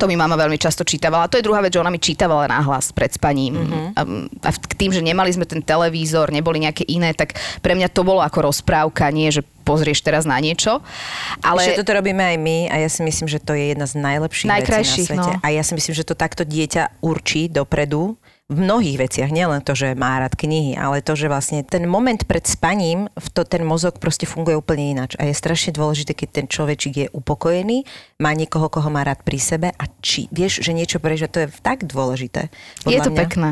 [0.00, 1.28] To mi mama veľmi často čítavala.
[1.28, 3.58] To je druhá vec, že ona mi čítavala náhlas pred spaním.
[3.58, 3.62] Mhm.
[3.62, 4.46] Mm-hmm.
[4.46, 8.06] A, k tým, že nemali sme ten televízor, neboli nejaké iné, tak pre mňa to
[8.06, 10.82] bolo ako rozprávka, nie že pozrieš teraz na niečo.
[11.40, 11.62] Ale...
[11.62, 14.50] Že toto robíme aj my a ja si myslím, že to je jedna z najlepších
[14.50, 15.32] vecí na svete.
[15.38, 15.40] no.
[15.40, 18.18] A ja si myslím, že to takto dieťa určí dopredu
[18.52, 22.20] v mnohých veciach, nielen to, že má rád knihy, ale to, že vlastne ten moment
[22.28, 25.16] pred spaním, v to, ten mozog proste funguje úplne ináč.
[25.16, 27.88] A je strašne dôležité, keď ten človečik je upokojený,
[28.20, 31.48] má niekoho, koho má rád pri sebe a či vieš, že niečo prežia, to je
[31.64, 32.52] tak dôležité.
[32.84, 33.20] je to mňa.
[33.24, 33.50] pekné.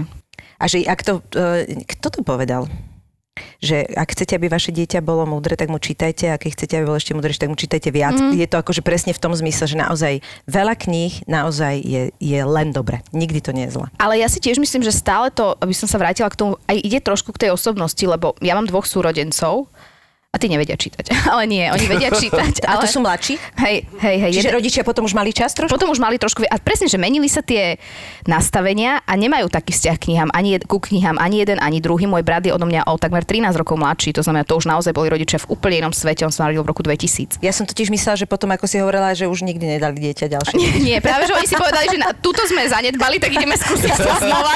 [0.60, 2.68] A že ak to, e, kto to povedal?
[3.60, 6.84] Že ak chcete, aby vaše dieťa bolo múdre, tak mu čítajte, a keď chcete, aby
[6.88, 8.16] bolo ešte múdrejšie, tak mu čítajte viac.
[8.16, 8.36] Mm.
[8.36, 12.72] Je to akože presne v tom zmysle, že naozaj veľa kníh naozaj je, je len
[12.72, 13.04] dobre.
[13.12, 13.86] Nikdy to nie je zle.
[14.00, 16.76] Ale ja si tiež myslím, že stále to, aby som sa vrátila k tomu, aj
[16.80, 19.68] ide trošku k tej osobnosti, lebo ja mám dvoch súrodencov
[20.30, 21.10] A ty nevedia čítať.
[21.34, 22.62] Ale nie, oni vedia čítať.
[22.70, 22.86] A ale...
[22.86, 23.34] to sú mladší?
[23.58, 24.30] Hej, hej, hej.
[24.30, 25.74] Čiže jeden- rodičia potom už mali čas trošku?
[25.74, 26.46] Potom už mali trošku...
[26.46, 27.82] A presne, že menili sa tie
[28.30, 32.06] nastavenia a nemajú taký vzťah k knihám, ani jed, ku knihám, ani jeden, ani druhý.
[32.06, 34.94] Môj brat je odo mňa o takmer 13 rokov mladší, to znamená, to už naozaj
[34.94, 36.22] boli rodičia v úplne inom svete.
[36.22, 37.42] On sa narodil v roku 2000.
[37.42, 40.54] Ja som totiž myslela, že potom, ako si hovorila, že už nikdy nedali dieťa ďalšie.
[40.54, 43.98] Nie, nie, práve, že oni si povedali, že na, túto sme zanedbali, tak ideme skúsiť
[43.98, 44.54] to znova.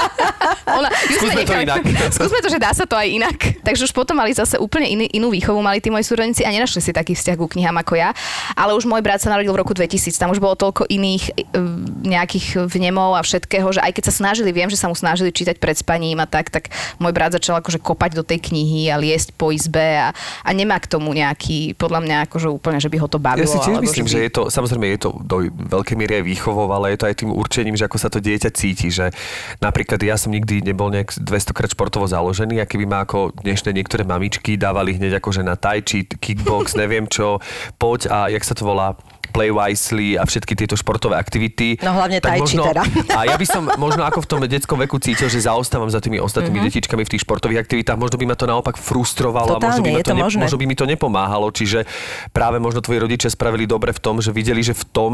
[0.70, 1.82] Ona, Skúsme to inak.
[2.14, 3.38] Skúsme to, že dá sa to aj inak.
[3.66, 6.84] Takže už potom mali zase úplne iný, inú výchovu, mali tí moji súrodenci a nenašli
[6.84, 8.12] si taký vzťah ku knihám ako ja.
[8.52, 11.60] Ale už môj brat sa narodil v roku 2000, tam už bolo toľko iných e,
[12.04, 15.56] nejakých vnemov a všetkého, že aj keď sa snažili, viem, že sa mu snažili čítať
[15.56, 16.68] pred spaním a tak, tak
[17.00, 20.12] môj brat začal akože kopať do tej knihy a liesť po izbe a,
[20.44, 23.48] a nemá k tomu nejaký, podľa mňa akože úplne, že by ho to bavilo.
[23.48, 26.24] Ja si tiež myslím, by- že je to, samozrejme je to do veľkej miery aj
[26.28, 29.08] výchovou, ale je to aj tým určením, že ako sa to dieťa cíti, že
[29.62, 33.70] napríklad ja som nikdy nebol nejak 200 krát športovo založený a keby ma ako dnešné
[33.72, 37.38] niektoré mamičky dávali hneď akože na tai chi, kickbox, neviem čo,
[37.78, 38.98] poď a jak sa to volá,
[39.34, 41.74] play wisely a všetky tieto športové aktivity.
[41.82, 42.82] No hlavne tak tai chi možno, teda.
[43.18, 46.16] A ja by som možno ako v tom detskom veku cítil, že zaostávam za tými
[46.16, 46.66] ostatnými Mhm.
[46.70, 47.98] detičkami v tých športových aktivitách.
[47.98, 50.40] Možno by ma to naopak frustrovalo a možno by, Totálne, ma to to možné.
[50.40, 51.50] možno by mi to nepomáhalo.
[51.50, 51.82] Čiže
[52.30, 55.12] práve možno tvoji rodičia spravili dobre v tom, že videli, že v tom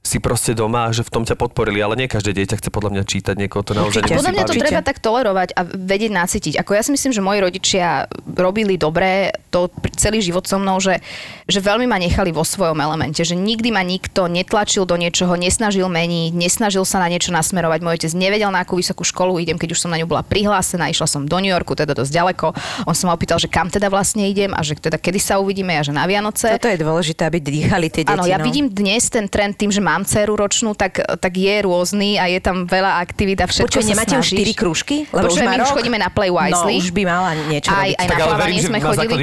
[0.00, 1.78] si proste doma a že v tom ťa podporili.
[1.78, 4.16] Ale nie každé dieťa chce podľa mňa čítať, niekoho to naozaj Určite.
[4.16, 6.54] Podľa mňa to treba tak tolerovať a vedieť nacítiť.
[6.56, 11.02] Ako ja si myslím, že moji rodičia robili dobre to celý život so mnou, že,
[11.44, 15.90] že veľmi ma nechali vo svojom elemente, že nikdy ma nikto netlačil do niečoho, nesnažil
[15.90, 17.80] meniť, nesnažil sa na niečo nasmerovať.
[17.82, 20.86] Môj otec nevedel, na akú vysokú školu idem, keď už som na ňu bola prihlásená,
[20.88, 22.46] išla som do New Yorku, teda dosť ďaleko.
[22.86, 25.74] On sa ma opýtal, že kam teda vlastne idem a že teda kedy sa uvidíme
[25.74, 26.54] a že na Vianoce.
[26.54, 28.14] Toto je dôležité, aby dýchali tie deti.
[28.14, 28.46] Áno, ja no.
[28.46, 32.38] vidím dnes ten trend tým, že mám dceru ročnú, tak, tak je rôzny a je
[32.38, 34.54] tam veľa aktivít a všetko Počuj, nemáte už snažíš.
[34.54, 34.96] 4 krúžky?
[35.08, 35.76] Počuj, má my už rok?
[35.80, 36.76] chodíme na Play Wisely.
[36.78, 37.96] No, už by mala niečo Aj, robiť.
[37.96, 39.14] aj Tak na plávanie sme chodili.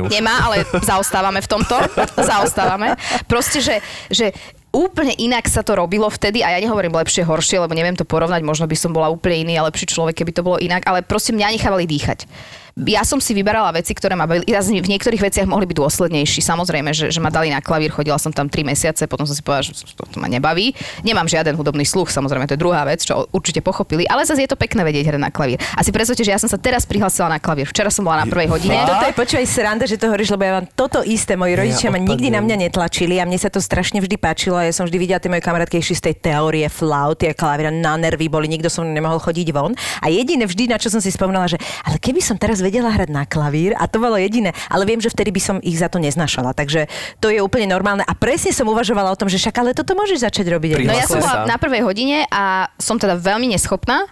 [0.00, 0.10] už.
[0.12, 1.76] Nemá, ale zaostávame v tomto.
[2.30, 2.94] zaostávame.
[3.26, 3.79] Proste, že,
[4.12, 4.32] že
[4.70, 8.46] úplne inak sa to robilo vtedy a ja nehovorím lepšie, horšie, lebo neviem to porovnať,
[8.46, 11.34] možno by som bola úplne iný a lepší človek, keby to bolo inak, ale proste
[11.34, 12.30] mňa nechávali dýchať.
[12.78, 14.46] Ja som si vyberala veci, ktoré ma bavili.
[14.46, 16.40] Ja v niektorých veciach mohli byť dôslednejší.
[16.44, 19.42] Samozrejme, že, že ma dali na klavír, chodila som tam 3 mesiace, potom som si
[19.42, 20.72] povedala, že to, to ma nebaví.
[21.02, 24.50] Nemám žiaden hudobný sluch, samozrejme, to je druhá vec, čo určite pochopili, ale zase je
[24.50, 25.58] to pekné vedieť hrať na klavír.
[25.74, 27.66] A si predstavte, že ja som sa teraz prihlásila na klavír.
[27.66, 28.78] Včera som bola na prvej hodine.
[28.86, 31.94] Toto je počúvaj sranda, že to hovoríš, lebo ja vám toto isté, moji rodičia Ja
[31.94, 34.60] ma nikdy na mňa netlačili a mne sa to strašne vždy páčilo.
[34.62, 38.30] Ja som vždy videla tie moje kamarátky z tej teórie flauty a klavíra na nervy
[38.30, 39.74] boli, nikto som nemohol chodiť von.
[40.04, 43.10] A jediné vždy, na čo som si spomínala, že ale keby som teraz vedela hrať
[43.10, 45.98] na klavír a to bolo jediné, ale viem, že vtedy by som ich za to
[45.98, 46.52] neznašala.
[46.52, 46.86] Takže
[47.18, 50.24] to je úplne normálne a presne som uvažovala o tom, že však ale toto môžeš
[50.24, 50.84] začať robiť.
[50.84, 54.06] No ja som bola na prvej hodine a som teda veľmi neschopná.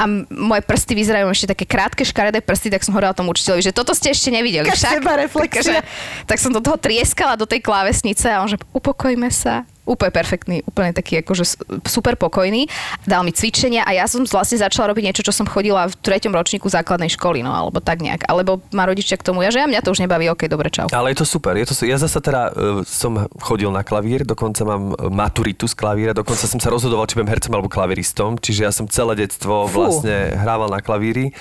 [0.00, 3.76] A moje prsty vyzerajú ešte také krátke, škaredé prsty, tak som hovorila tomu učiteľovi, že
[3.76, 4.64] toto ste ešte nevideli.
[4.72, 4.96] Však.
[4.96, 5.60] sebareflexia.
[5.60, 5.76] Takže,
[6.24, 9.68] tak som do toho trieskala, do tej klávesnice a on že upokojme sa.
[9.90, 12.70] Úplne perfektný, úplne taký akože super pokojný.
[13.02, 16.30] Dal mi cvičenia a ja som vlastne začala robiť niečo, čo som chodila v treťom
[16.30, 18.30] ročníku základnej školy, no alebo tak nejak.
[18.30, 20.86] Alebo ma rodičia k tomu, ja že ja mňa to už nebaví, ok, dobre, čau.
[20.94, 21.58] Ale je to super.
[21.58, 25.74] Je to, ja zasa teda uh, som chodil na klavír, dokonca mám e, maturitu z
[25.74, 29.66] klavíra, dokonca som sa rozhodoval, či budem hercom alebo klaviristom, čiže ja som celé detstvo
[29.66, 29.82] Fú.
[29.82, 31.34] vlastne hrával na klavíri.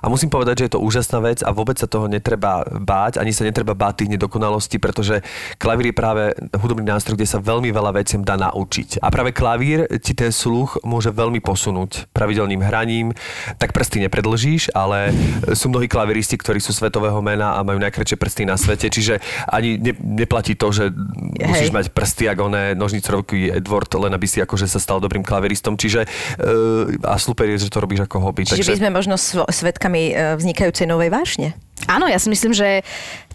[0.00, 3.32] A musím povedať, že je to úžasná vec a vôbec sa toho netreba báť, ani
[3.36, 5.20] sa netreba báť tých nedokonalostí, pretože
[5.60, 6.24] klavír je práve
[6.56, 9.04] hudobný nástroj, kde sa veľmi veľa veciam dá naučiť.
[9.04, 13.12] A práve klavír ti ten sluch môže veľmi posunúť pravidelným hraním,
[13.60, 15.12] tak prsty nepredlžíš, ale
[15.52, 19.76] sú mnohí klaviristi, ktorí sú svetového mena a majú najkračšie prsty na svete, čiže ani
[19.76, 20.94] ne, neplatí to, že
[21.36, 21.76] musíš Hej.
[21.76, 25.74] mať prsty ako oné nožnicovky Edward, len aby si akože sa stal dobrým klaviristom.
[25.74, 28.46] Čiže uh, a super je, že to robíš ako hobby.
[28.46, 29.14] Čiže by sme možno
[29.50, 31.58] svetkami e, vznikajúcej novej vášne.
[31.88, 32.84] Áno, ja si myslím, že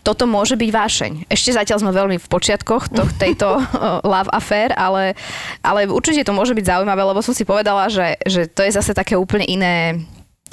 [0.05, 1.11] toto môže byť vášeň.
[1.33, 5.17] Ešte zatiaľ sme veľmi v počiatkoch to, tejto uh, love affair, ale,
[5.65, 8.93] ale určite to môže byť zaujímavé, lebo som si povedala, že, že to je zase
[8.93, 10.05] také úplne iné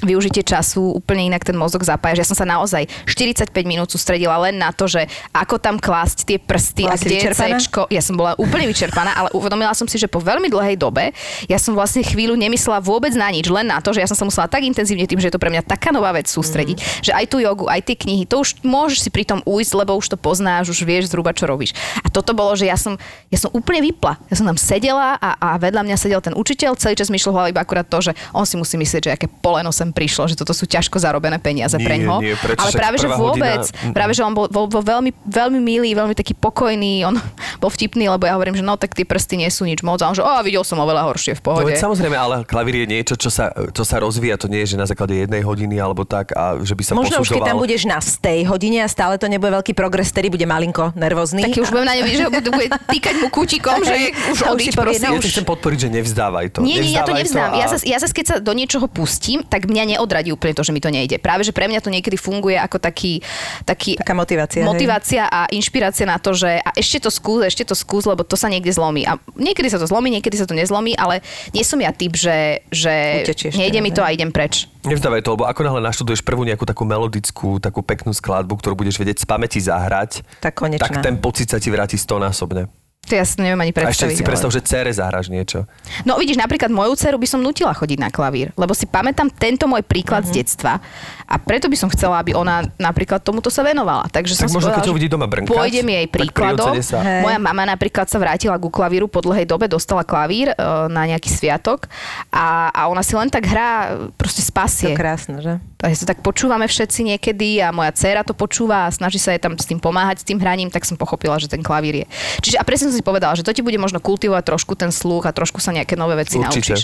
[0.03, 2.21] využitie času, úplne inak ten mozog zapája.
[2.21, 6.39] Ja som sa naozaj 45 minút sústredila len na to, že ako tam klásť tie
[6.43, 7.19] prsty Bola a kde?
[7.63, 7.83] Cčko.
[7.89, 11.15] Ja som bola úplne vyčerpaná, ale uvedomila som si, že po veľmi dlhej dobe
[11.47, 14.27] ja som vlastne chvíľu nemyslela vôbec na nič, len na to, že ja som sa
[14.27, 16.87] musela tak intenzívne tým, že je to pre mňa taká nová vec sústrediť, mm.
[17.07, 19.95] že aj tú jogu, aj tie knihy, to už môžeš si pri tom ujsť, lebo
[19.95, 21.79] už to poznáš, už vieš zhruba, čo robíš.
[22.03, 22.99] A toto bolo, že ja som,
[23.31, 24.19] ja som úplne vypla.
[24.27, 27.31] Ja som tam sedela a, a vedľa mňa sedel ten učiteľ, celý čas mi šlo
[27.33, 30.25] v hlave iba akurát to, že on si musí myslieť, že aké poleno sem prišlo,
[30.25, 32.19] že toto sú ťažko zarobené peniaze Nie, pre ňo.
[32.19, 32.61] nie, prečo?
[32.61, 36.13] ale práve, že vôbec, hodina- práve, že on bol, bol, bol veľmi, veľmi milý, veľmi
[36.13, 37.19] taký pokojný, on
[37.63, 39.99] bol vtipný, lebo ja hovorím, že no tak tie prsty nie sú nič moc.
[39.99, 41.67] A on že, o, videl som oveľa horšie v No pohode.
[41.69, 44.77] veď samozrejme, ale klavír je niečo, čo sa, čo sa rozvíja, to nie je, že
[44.77, 47.49] na základe jednej hodiny alebo tak a že by sa Možno už keď posudzoval.
[47.49, 51.43] tam budeš na stej hodine a stále to nebude veľký progres, ktorý bude malinko nervózny.
[51.43, 53.95] Taký už budem na vidieť, že bude týkať mu kútikom, že
[54.29, 55.09] už odiť, prosím.
[55.09, 56.59] no Ja chcem podporiť, že nevzdávaj to.
[56.63, 57.51] Nie, nie, ja to nevzdám.
[57.51, 60.63] a- Ja zase, ja zase, keď sa do niečoho pustím, tak mňa neodradí úplne to,
[60.63, 61.17] že mi to nejde.
[61.17, 63.25] Práve, že pre mňa to niekedy funguje ako taký,
[63.65, 64.69] taký Taká motivácia, hej.
[64.69, 68.37] motivácia a inšpirácia na to, že a ešte to skús, ešte to skús, lebo to
[68.37, 69.03] sa niekde zlomí.
[69.03, 72.61] A niekedy sa to zlomí, niekedy sa to nezlomí, ale nie som ja typ, že,
[72.69, 74.69] že Utečieš nejde teraz, mi to a idem preč.
[74.83, 78.99] Nevzdávaj to, lebo ako náhle naštuduješ prvú nejakú takú melodickú, takú peknú skladbu, ktorú budeš
[78.99, 80.85] vedieť z pamäti zahrať, Tak konečná.
[80.85, 82.67] tak ten pocit sa ti vráti stonásobne.
[83.03, 84.15] To ja si neviem ani A ešte predstaviť.
[84.15, 85.67] si ale- predstav, že cére zahráš niečo.
[86.03, 89.67] No vidíš, napríklad moju dceru by som nutila chodiť na klavír, lebo si pamätám tento
[89.67, 90.29] môj príklad Mhm.
[90.29, 90.79] z detstva
[91.25, 94.07] a preto by som chcela, aby ona napríklad tomuto sa venovala.
[94.07, 96.73] Takže Tak som možno, keď povedala, že uvidí doma brnkať, Pôjdem jej príkladom.
[97.21, 101.27] Moja mama napríklad sa vrátila ku klavíru po dlhej dobe, dostala klavír e, na nejaký
[101.29, 101.91] sviatok
[102.29, 104.95] a, a ona si len tak hrá, proste To spasie.
[104.95, 105.53] krásne, že?
[105.83, 109.43] Takže to tak počúvame všetci niekedy a moja dcéra to počúva a snaží sa jej
[109.43, 112.07] tam s tým pomáhať, s tým hraním, tak som pochopila, že ten klavír je.
[112.39, 115.27] Čiže a presne som si povedala, že to ti bude možno kultivovať trošku ten sluch
[115.27, 116.79] a trošku sa nejaké nové veci Určite.
[116.79, 116.81] naučíš.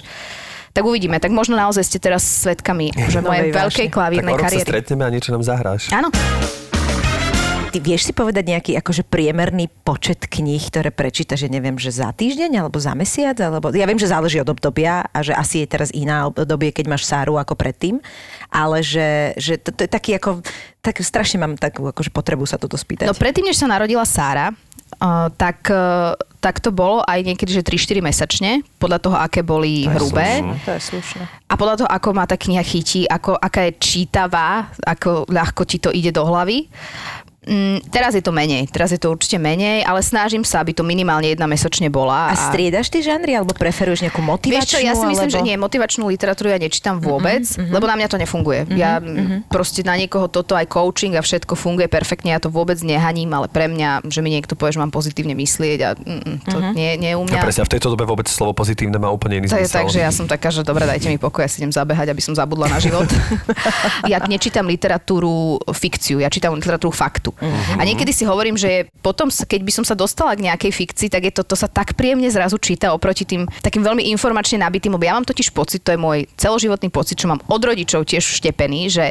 [0.75, 3.87] Tak uvidíme, tak možno naozaj ste teraz svetkami že mojej veľkej vášne.
[3.87, 4.67] Tak klavírnej o rok sa kariéry.
[4.67, 5.95] stretneme a niečo nám zahráš.
[5.95, 6.11] Áno.
[7.69, 12.09] Ty vieš si povedať nejaký akože priemerný počet kníh, ktoré prečítaš, že neviem, že za
[12.17, 13.37] týždeň alebo za mesiac?
[13.37, 13.69] Alebo...
[13.77, 17.05] Ja viem, že záleží od obdobia a že asi je teraz iná obdobie, keď máš
[17.05, 18.01] Sáru ako predtým,
[18.49, 20.41] ale že, že to, to je taký ako,
[20.81, 23.05] tak strašne mám takú akože potrebu sa toto spýtať.
[23.05, 24.57] No predtým, než sa narodila Sára,
[24.97, 28.51] uh, tak, uh, tak to bolo aj niekedy, že 3-4 mesačne,
[28.81, 30.41] podľa toho, aké boli hrubé.
[30.65, 31.23] To je slušné.
[31.49, 35.79] A podľa toho, ako ma tá kniha chytí, ako, aká je čítavá, ako ľahko ti
[35.81, 36.69] to ide do hlavy.
[37.49, 40.85] Mm, teraz je to menej, teraz je to určite menej, ale snažím sa, aby to
[40.85, 42.29] minimálne jedna mesačne bola.
[42.29, 44.61] A striedaš ty žánry, alebo preferuješ nejakú motivačnú?
[44.61, 45.37] Vieš čo, ja si myslím, alebo...
[45.41, 47.73] že nie, motivačnú literatúru ja nečítam vôbec, mm-hmm.
[47.73, 48.61] lebo na mňa to nefunguje.
[48.69, 48.77] Mm-hmm.
[48.77, 52.77] Ja mm, proste na niekoho toto aj coaching a všetko funguje perfektne, ja to vôbec
[52.85, 56.57] nehaním, ale pre mňa, že mi niekto povie, že mám pozitívne myslieť a mm, to
[56.61, 56.73] mm-hmm.
[56.77, 57.41] nie, nie je u A mňa.
[57.41, 59.79] presne, a v tejto dobe vôbec slovo pozitívne má úplne iný To je zmysel.
[59.81, 62.21] tak, že ja som taká, že dobre, dajte mi pokoj, ja si idem zabehať, aby
[62.21, 63.09] som zabudla na život.
[64.13, 67.38] ja nečítam literatúru fikciu, ja čítam literatúru faktu.
[67.79, 71.23] A niekedy si hovorím, že potom, keď by som sa dostala k nejakej fikcii, tak
[71.31, 75.07] je to, to sa tak príjemne zrazu číta oproti tým takým veľmi informačne nabitým, lebo
[75.07, 78.81] ja mám totiž pocit, to je môj celoživotný pocit, čo mám od rodičov tiež vštepený,
[78.91, 79.05] že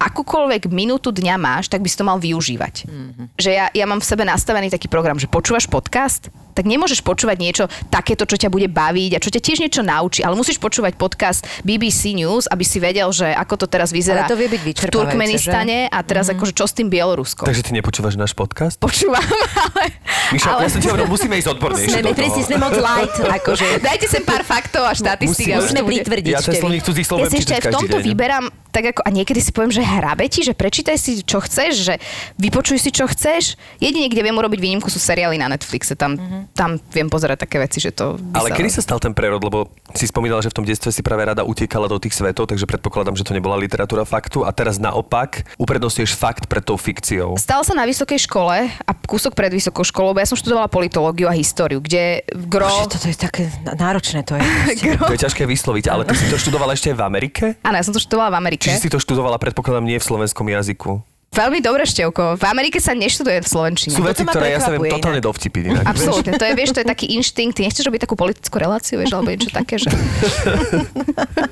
[0.00, 2.88] akúkoľvek minútu dňa máš, tak by si to mal využívať.
[3.36, 7.36] Že ja, ja mám v sebe nastavený taký program, že počúvaš podcast, tak nemôžeš počúvať
[7.42, 10.94] niečo takéto, čo ťa bude baviť a čo ťa tiež niečo naučí, ale musíš počúvať
[10.94, 14.62] podcast BBC News, aby si vedel, že ako to teraz vyzerá Ale to vie byť
[14.62, 16.38] v Turkmenistane a teraz mm-hmm.
[16.38, 17.50] akože čo s tým Bieloruskom.
[17.50, 18.78] Takže ty nepočúvaš náš podcast?
[18.78, 19.22] Počúvam,
[19.66, 19.84] ale...
[20.30, 20.66] Miša, ale...
[20.66, 23.66] ja som ti hovoril, musíme ísť odbornejšie Sme, presne sme moc light, akože.
[23.82, 25.50] Dajte sem pár faktov a štatistík.
[25.50, 26.32] a Musíme- pritvrdiť.
[26.32, 28.06] Ja ten slovník cudzích slov Ja si ešte aj v tomto deň.
[28.06, 31.72] vyberám, tak ako, a niekedy si poviem, že hrabe ti, že prečítaj si, čo chceš,
[31.86, 31.94] že
[32.40, 33.54] vypočuj si, čo chceš.
[33.78, 35.94] Jedine, kde viem urobiť výnimku, sú seriály na Netflixe.
[35.94, 36.42] Tam, mm-hmm.
[36.58, 38.18] tam viem pozerať také veci, že to...
[38.34, 39.38] Ale kedy sa stal ten prerod?
[39.44, 42.66] Lebo si spomínala, že v tom detstve si práve rada utekala do tých svetov, takže
[42.66, 44.42] predpokladám, že to nebola literatúra faktu.
[44.42, 47.38] A teraz naopak uprednostňuješ fakt pred tou fikciou.
[47.38, 51.30] Stal sa na vysokej škole a kúsok pred vysokou školou, bo ja som študovala politológiu
[51.30, 52.66] a históriu, kde gro...
[52.66, 54.42] Bože, toto je také náročné to je.
[55.04, 57.44] To je ťažké vysloviť, ale ty si to študovala ešte aj v Amerike?
[57.60, 58.64] Áno, ja som to študovala v Amerike.
[58.64, 61.04] Čiže si to študovala, predpokladám, nie v slovenskom jazyku.
[61.34, 62.38] Veľmi dobre, Števko.
[62.38, 63.94] V Amerike sa neštuduje v Slovenčine.
[63.98, 65.82] Sú veci, ktoré ja sa viem totálne dovtipiť?
[65.82, 67.58] Absolútne, to je, vieš, to je taký inštinkt.
[67.58, 69.90] Ty nechceš robiť takú politickú reláciu, vieš, alebo niečo také, že...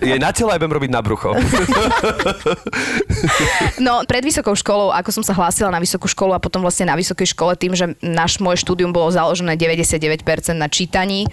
[0.02, 1.34] Je na telo aj budem robiť na brucho.
[3.82, 6.94] No, pred vysokou školou, ako som sa hlásila na vysokú školu a potom vlastne na
[6.94, 10.22] vysokej škole tým, že náš moje štúdium bolo založené 99%
[10.54, 11.26] na čítaní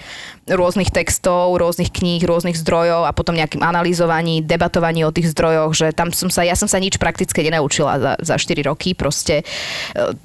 [0.50, 5.88] rôznych textov, rôznych kníh, rôznych zdrojov a potom nejakým analyzovaní, debatovaní o tých zdrojoch, že
[5.94, 9.44] tam som sa, ja som sa nič praktické nenaučila za, za 4 roky, proste e,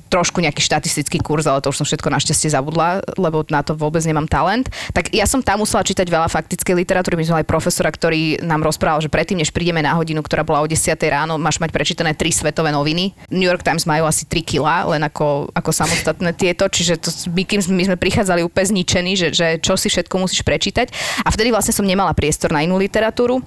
[0.09, 4.01] trošku nejaký štatistický kurz, ale to už som všetko našťastie zabudla, lebo na to vôbec
[4.05, 4.71] nemám talent.
[4.97, 7.19] Tak ja som tam musela čítať veľa faktickej literatúry.
[7.19, 10.65] My sme mali profesora, ktorý nám rozprával, že predtým, než prídeme na hodinu, ktorá bola
[10.65, 13.15] o 10 ráno, máš mať prečítané tri svetové noviny.
[13.31, 17.43] New York Times majú asi 3 kila, len ako, ako samostatné tieto, čiže to, my,
[17.43, 20.90] kým my sme prichádzali úplne zničení, že, že čo si všetko musíš prečítať.
[21.24, 23.42] A vtedy vlastne som nemala priestor na inú literatúru.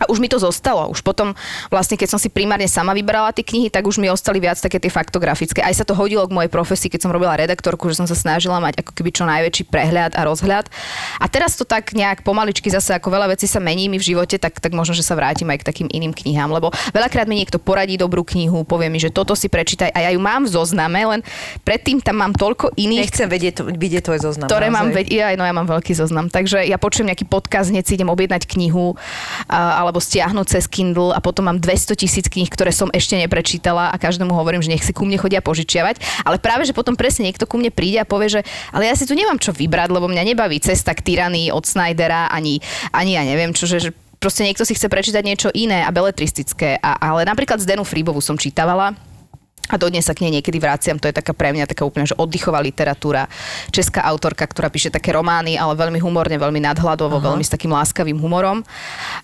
[0.00, 0.88] A už mi to zostalo.
[0.88, 1.36] Už potom,
[1.68, 4.80] vlastne, keď som si primárne sama vybrala tie knihy, tak už mi ostali viac také
[4.80, 5.60] tie faktografické.
[5.60, 8.56] Aj sa to hodilo k mojej profesii, keď som robila redaktorku, že som sa snažila
[8.58, 10.72] mať ako keby čo najväčší prehľad a rozhľad.
[11.20, 14.40] A teraz to tak nejak pomaličky zase, ako veľa vecí sa mení mi v živote,
[14.40, 16.48] tak, tak možno, že sa vrátim aj k takým iným knihám.
[16.48, 20.10] Lebo veľakrát mi niekto poradí dobrú knihu, povie mi, že toto si prečítaj a ja
[20.16, 21.20] ju mám v zozname, len
[21.62, 24.48] predtým tam mám toľko iných Nechcem vedieť, vidieť tvoj zoznam.
[24.48, 24.96] ktoré mám, naozaj.
[24.96, 28.08] veď, ja, no ja mám veľký zoznam, takže ja počujem nejaký podcast, hneď si idem
[28.08, 28.96] objednať knihu
[29.50, 33.90] a, alebo stiahnuť cez Kindle a potom mám 200 tisíc kníh, ktoré som ešte neprečítala
[33.90, 36.22] a každému hovorím, že nech si ku mne chodia požičiavať.
[36.22, 39.02] Ale práve, že potom presne niekto ku mne príde a povie, že ale ja si
[39.02, 42.62] tu nemám čo vybrať, lebo mňa nebaví cesta k tyranii od Snydera, ani,
[42.94, 43.90] ani ja neviem čo, že, že
[44.22, 46.78] proste niekto si chce prečítať niečo iné a beletristické.
[46.78, 48.94] A, ale napríklad Zdenu Fríbovu som čítavala
[49.70, 52.18] a dodnes sa k nej niekedy vraciam, to je taká pre mňa taká úplne že
[52.18, 53.30] oddychová literatúra.
[53.70, 57.26] Česká autorka, ktorá píše také romány, ale veľmi humorne, veľmi nadhľadovo, Aha.
[57.32, 58.66] veľmi s takým láskavým humorom.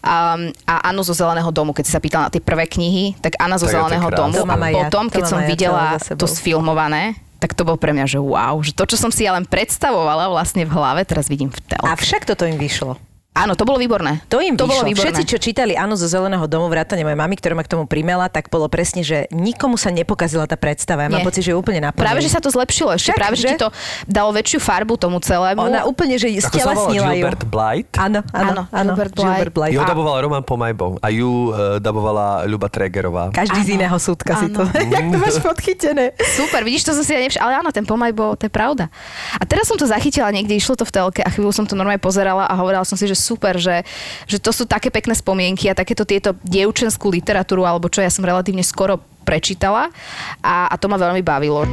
[0.06, 3.34] A, a Anu zo Zeleného domu, keď si sa pýtala na tie prvé knihy, tak
[3.42, 6.26] Anna zo Tak Zeleného domu To a ja, potom, to keď som ja videla to
[6.30, 9.44] sfilmované, tak to bol pre mňa, že wow, že to, čo som si ja len
[9.44, 11.84] predstavovala vlastne v hlave, teraz vidím v telke.
[11.84, 12.96] Avšak toto im vyšlo.
[13.36, 14.24] Áno, to bolo výborné.
[14.32, 14.80] To im to vyšlo.
[14.80, 15.12] bolo výborné.
[15.12, 18.32] Všetci, čo čítali Anu zo Zeleného domu, vrátane mojej mamy, ktorá ma k tomu primela,
[18.32, 21.04] tak bolo presne, že nikomu sa nepokazila tá predstava.
[21.04, 22.00] Ja mám pocit, že je úplne naplnený.
[22.00, 23.12] Práve, že sa to zlepšilo ešte.
[23.12, 23.48] Však, práve, že že?
[23.52, 23.68] ti to
[24.08, 25.68] dalo väčšiu farbu tomu celému.
[25.68, 27.28] Ona úplne, že stelesnila ju.
[27.28, 27.92] Gilbert Blight?
[28.00, 28.92] Áno, áno, Áno, áno.
[28.96, 29.76] Gilbert Blythe.
[29.76, 33.28] Gilbert A dabovala Roman Pomajbo a ju uh, dabovala Ľuba Tregerová.
[33.36, 34.64] Každý z Áno, iného súdka si to.
[34.64, 34.72] áno.
[34.96, 36.16] Jak to máš podchytené?
[36.40, 37.44] Super, vidíš, to som si ja nevšimla.
[37.44, 38.88] Ale áno, ten pomaj bol, to je pravda.
[39.36, 42.00] A teraz som to zachytila niekde, išlo to v telke a chvíľu som to normálne
[42.00, 43.82] pozerala a hovorila som si, že super, že,
[44.30, 48.22] že to sú také pekné spomienky a takéto tieto dievčenskú literatúru, alebo čo ja som
[48.22, 49.90] relatívne skoro prečítala
[50.38, 51.66] a, a to ma veľmi bavilo.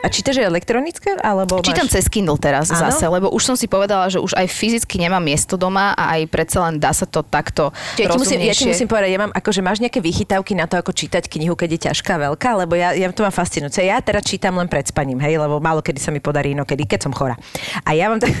[0.00, 1.12] A čítaš aj elektronické?
[1.20, 1.92] Alebo Čítam máš...
[1.92, 2.88] cez Kindle teraz Áno?
[2.88, 6.24] zase, lebo už som si povedala, že už aj fyzicky nemám miesto doma a aj
[6.32, 7.68] predsa len dá sa to takto
[8.00, 10.80] Ja ti, musím, ja ti musím povedať, ja mám, akože máš nejaké vychytávky na to,
[10.80, 13.84] ako čítať knihu, keď je ťažká, veľká, lebo ja, ja to mám fascinujúce.
[13.84, 17.04] Ja teraz čítam len pred spaním, hej, lebo málo kedy sa mi podarí inokedy, keď
[17.04, 17.36] som chora.
[17.84, 18.32] A ja mám tak,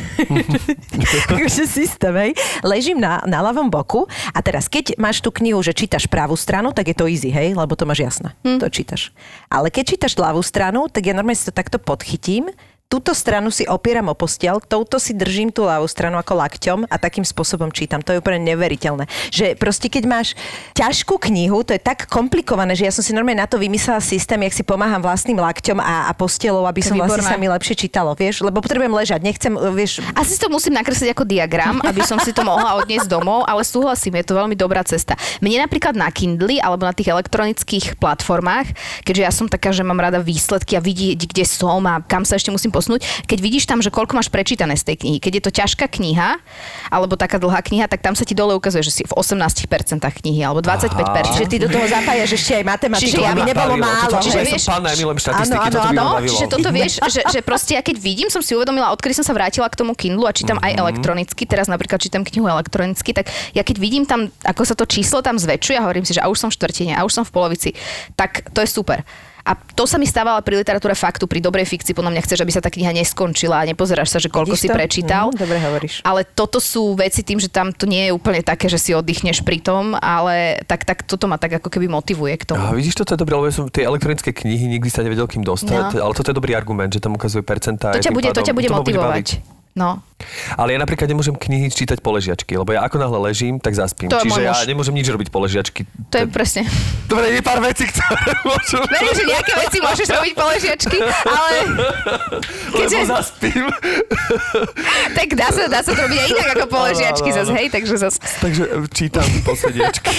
[1.28, 2.32] akože systém, hej,
[2.64, 6.72] ležím na, na ľavom boku a teraz, keď máš tú knihu, že čítaš pravú stranu,
[6.72, 8.64] tak je to easy, hej, lebo to máš jasné, Hm.
[8.64, 9.12] to čítaš.
[9.52, 12.46] Ale keď čítaš ľavú stranu, tak ja normálne to takto podchytím,
[12.90, 16.98] túto stranu si opieram o postiel, touto si držím tú ľavú stranu ako lakťom a
[16.98, 18.02] takým spôsobom čítam.
[18.02, 19.06] To je úplne neveriteľné.
[19.30, 20.28] Že proste keď máš
[20.74, 24.42] ťažkú knihu, to je tak komplikované, že ja som si normálne na to vymyslela systém,
[24.42, 27.30] jak si pomáham vlastným lakťom a, a postelou, aby som vlastne výborné.
[27.30, 28.42] sa mi lepšie čítalo, vieš?
[28.42, 32.34] Lebo potrebujem ležať, nechcem, vieš, Asi si to musím nakresliť ako diagram, aby som si
[32.34, 35.14] to mohla odniesť domov, ale súhlasím, je to veľmi dobrá cesta.
[35.38, 38.74] Mne napríklad na Kindle alebo na tých elektronických platformách,
[39.06, 42.34] keďže ja som taká, že mám rada výsledky a vidieť, kde som a kam sa
[42.34, 45.18] ešte musím posunúť, keď vidíš tam, že koľko máš prečítané z tej knihy.
[45.20, 46.40] Keď je to ťažká kniha
[46.88, 49.52] alebo taká dlhá kniha, tak tam sa ti dole ukazuje, že si v 18%
[50.00, 51.36] knihy alebo 25%.
[51.36, 53.84] že ty do toho zapájaš ešte aj matematiku, Čiže ja aby nebolo bavilo.
[53.84, 54.10] málo.
[54.16, 54.82] Toto, Čiže ja vieš- som pán,
[55.20, 56.28] štatistiky, Áno, toto by áno, ma áno.
[56.30, 59.36] Čiže toto vieš, že, že proste ja keď vidím, som si uvedomila, odkedy som sa
[59.36, 63.60] vrátila k tomu Kindlu a čítam aj elektronicky, teraz napríklad čítam knihu elektronicky, tak ja
[63.60, 66.38] keď vidím tam, ako sa to číslo tam zväčšuje a hovorím si, že a už
[66.40, 67.70] som v štvrtine, a už som v polovici,
[68.16, 69.04] tak to je super.
[69.40, 72.50] A to sa mi stávala pri literatúre faktu, pri dobrej fikcii, podľa mňa chceš, aby
[72.50, 74.76] sa tá kniha neskončila a nepozeráš sa, že koľko Vidíš si to?
[74.76, 75.26] prečítal.
[75.28, 75.94] Mm, dobre hovoríš.
[76.02, 79.40] Ale toto sú veci tým, že tam to nie je úplne také, že si oddychneš
[79.40, 82.60] pri tom, ale tak, tak toto ma tak ako keby motivuje k tomu.
[82.60, 85.40] A vidíš, toto je dobré, lebo ja som tie elektronické knihy nikdy sa nevedel kým
[85.40, 86.04] dostať, No.
[86.04, 87.90] ale toto je dobrý argument, že tam ukazuje percentá.
[87.90, 89.40] To ťa bude, to ťa bude motivovať.
[89.72, 90.02] No.
[90.56, 94.08] Ale ja napríklad nemôžem knihy čítať po ležiačky, lebo ja ako náhle ležím, tak zaspím.
[94.12, 95.84] To je Čiže ja nemôžem nič robiť po ležiačky.
[96.12, 96.62] To je presne.
[97.10, 98.78] Dobre, je pár vecí, ktoré môžu...
[98.86, 101.50] Verím, že nejaké veci môžeš robiť po ležiačky, ale
[102.70, 103.64] Lebo keďže- zaspím.
[105.18, 107.94] tak dá sa, dá sa to robiť aj inak ako po ležiačky zase, hej, takže
[107.98, 108.18] zase.
[108.38, 110.14] Takže e, čítam posediečky.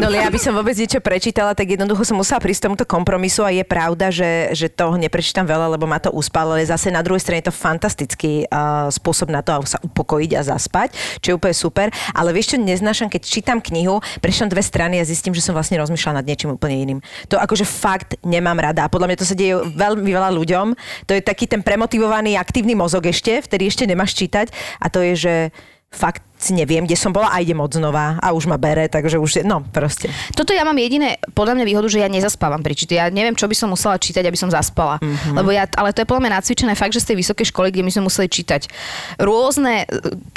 [0.00, 3.52] No ale aby som vôbec niečo prečítala, tak jednoducho som musela prísť tomuto kompromisu a
[3.52, 7.20] je pravda, že, že toho neprečítam veľa, lebo ma to uspalo, ale zase na druhej
[7.20, 10.88] strane je to fantastický uh, spôsob na to ako sa upokojiť a zaspať,
[11.22, 11.86] čo je úplne super.
[12.12, 15.80] Ale vieš čo, neznášam, keď čítam knihu, prečítam dve strany a zistím, že som vlastne
[15.80, 16.98] rozmýšľala nad niečím úplne iným.
[17.32, 18.84] To akože fakt nemám rada.
[18.84, 20.66] A podľa mňa to sa deje veľmi veľa ľuďom.
[21.08, 24.52] To je taký ten premotivovaný aktívny mozog ešte, vtedy ešte nemáš čítať.
[24.82, 25.34] A to je, že
[25.88, 29.18] fakt si neviem, kde som bola a idem od znova a už ma bere, takže
[29.18, 30.06] už, je- no proste.
[30.38, 32.98] Toto ja mám jediné, podľa mňa výhodu, že ja nezaspávam pri čítaní.
[32.98, 35.02] Ja neviem, čo by som musela čítať, aby som zaspala.
[35.02, 35.06] Mhm.
[35.08, 35.36] Mm-hmm.
[35.42, 37.82] Lebo ja, ale to je podľa mňa nacvičené fakt, že z tej vysokej školy, kde
[37.82, 38.70] my sme museli čítať
[39.18, 39.86] rôzne e,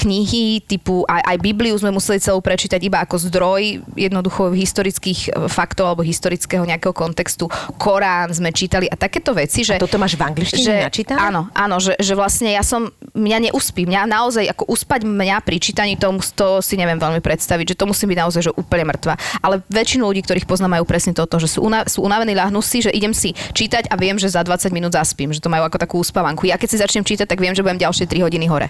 [0.01, 5.29] knihy, typu aj, aj Bibliu sme museli celú prečítať iba ako zdroj jednoducho historických e,
[5.47, 7.45] faktov alebo historického nejakého kontextu.
[7.77, 9.77] Korán sme čítali a takéto veci, že...
[9.77, 11.19] Toto máš v angličtine načítané?
[11.21, 15.57] Áno, áno, že, že vlastne ja som, mňa neuspí, mňa naozaj, ako uspať mňa pri
[15.61, 18.91] čítaní, to, mus- to si neviem veľmi predstaviť, že to musí byť naozaj, že úplne
[18.91, 19.15] mŕtva.
[19.41, 22.83] Ale väčšinu ľudí, ktorých poznám, majú presne toto, že sú, una, sú unavení, ľahnú si,
[22.83, 25.77] že idem si čítať a viem, že za 20 minút zaspím, že to majú ako
[25.77, 26.47] takú uspávanku.
[26.47, 28.67] Ja keď si začnem čítať, tak viem, že budem ďalšie 3 hodiny hore.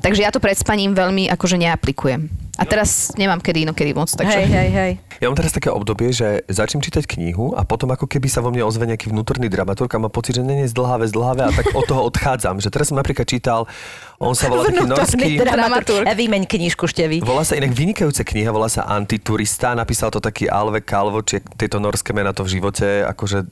[0.00, 2.49] Takže ja to pred spaním veľmi akože neaplikujem.
[2.58, 4.42] A teraz nemám kedy inokedy moc, takže...
[4.42, 4.92] Hej, hej, hej.
[5.20, 8.48] Ja mám teraz také obdobie, že začnem čítať knihu a potom ako keby sa vo
[8.48, 11.70] mne ozve nejaký vnútorný dramaturg a mám pocit, že nie je zdlhavé, zdlhavé a tak
[11.76, 12.58] od toho odchádzam.
[12.58, 13.68] Že teraz som napríklad čítal,
[14.16, 15.30] on sa volá taký norský...
[15.40, 16.04] Dramaturg.
[16.08, 17.20] E, Vymeň knižku števy.
[17.20, 21.76] Volá sa inak vynikajúca kniha, volá sa Antiturista, napísal to taký Alve Kalvo, či tieto
[21.76, 23.44] norské mená to v živote, akože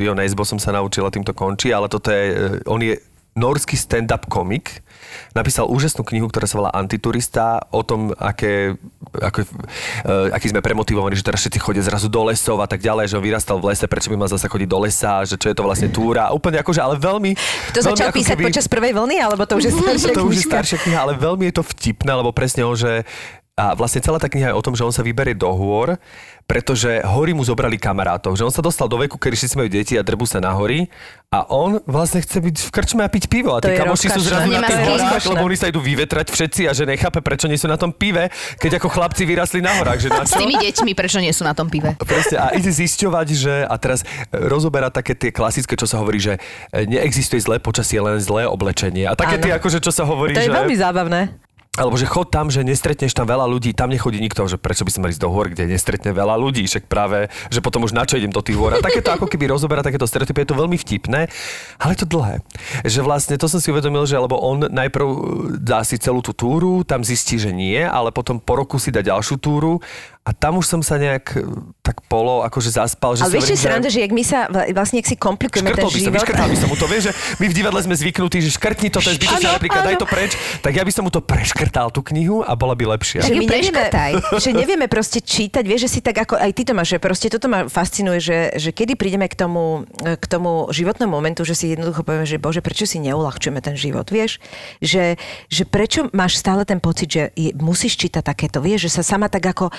[0.00, 2.96] jo, nejzbo som sa naučila, tým to končí, ale toto je, e, on je
[3.32, 4.84] norský stand-up komik,
[5.32, 8.76] napísal úžasnú knihu, ktorá sa volá Antiturista, o tom, aké,
[9.12, 13.12] ako, uh, aký sme premotivovaní, že teraz všetci chodia zrazu do lesov a tak ďalej,
[13.12, 15.56] že on vyrastal v lese, prečo by mal zase chodiť do lesa, že čo je
[15.56, 16.32] to vlastne túra.
[16.32, 17.32] Úplne akože, ale veľmi...
[17.72, 20.34] To veľmi začal písať keby- počas prvej vlny, alebo to už je staršia to už
[20.36, 23.08] je staršia kniha, ale veľmi je to vtipné, lebo presne on, že
[23.52, 26.00] a vlastne celá tá kniha je o tom, že on sa vyberie do hôr,
[26.48, 28.32] pretože hory mu zobrali kamarátov.
[28.32, 30.88] Že on sa dostal do veku, kedy všetci majú deti a drbu sa na hory
[31.28, 33.52] a on vlastne chce byť v krčme a piť pivo.
[33.52, 35.84] A To tí je kamoši sú zrazu na tých s horách, lebo oni sa idú
[35.84, 39.60] vyvetrať všetci a že nechápe, prečo nie sú na tom pive, keď ako chlapci vyrasli
[39.60, 40.00] na horách.
[40.00, 40.40] Že na S čo?
[40.40, 41.92] tými deťmi, prečo nie sú na tom pive?
[42.00, 46.16] Presne, a ide zisťovať, že a teraz e, rozoberá také tie klasické, čo sa hovorí,
[46.16, 46.40] že
[46.72, 49.04] e, neexistuje zlé počasie, len zlé oblečenie.
[49.04, 49.44] A také Áno.
[49.44, 50.56] tie, akože, čo sa hovorí, To je že...
[50.56, 51.51] veľmi zábavné.
[51.72, 54.92] Alebo že chod tam, že nestretneš tam veľa ľudí, tam nechodí nikto, že prečo by
[54.92, 58.04] sme mali ísť do hôr, kde nestretne veľa ľudí, však práve, že potom už na
[58.04, 58.76] čo idem do tých hôr.
[58.76, 61.32] A takéto ako keby rozoberá takéto stereotypy, je to veľmi vtipné,
[61.80, 62.44] ale je to dlhé.
[62.84, 65.16] Že vlastne to som si uvedomil, že lebo on najprv e,
[65.64, 69.00] dá si celú tú túru, tam zistí, že nie, ale potom po roku si dá
[69.00, 69.80] ďalšiu túru
[70.22, 71.42] a tam už som sa nejak e,
[71.82, 73.18] tak polo akože zaspal.
[73.18, 75.82] Že Ale vieš, čo sranda, že jak my sa vla- vlastne, jak si komplikujeme ten
[75.82, 76.14] by som, život.
[76.14, 77.12] vyškrtal by som mu to, vieš, že
[77.42, 80.06] my v divadle sme zvyknutí, že škrtni to, to je zbytočná Áno, replika, daj to
[80.06, 83.26] preč, tak ja by som mu to preškrtal, tú knihu a bola by lepšia.
[83.26, 84.12] Že my nevieme, preškrtaj.
[84.46, 87.26] že nevieme proste čítať, vieš, že si tak ako, aj ty to máš, že proste
[87.26, 91.74] toto ma fascinuje, že, že kedy prídeme k tomu, k tomu životnému momentu, že si
[91.74, 94.38] jednoducho povieme, že bože, prečo si neulahčujeme ten život, vieš?
[94.78, 95.18] Že,
[95.50, 99.26] že prečo máš stále ten pocit, že je, musíš čítať takéto, vieš, že sa sama
[99.26, 99.74] tak ako,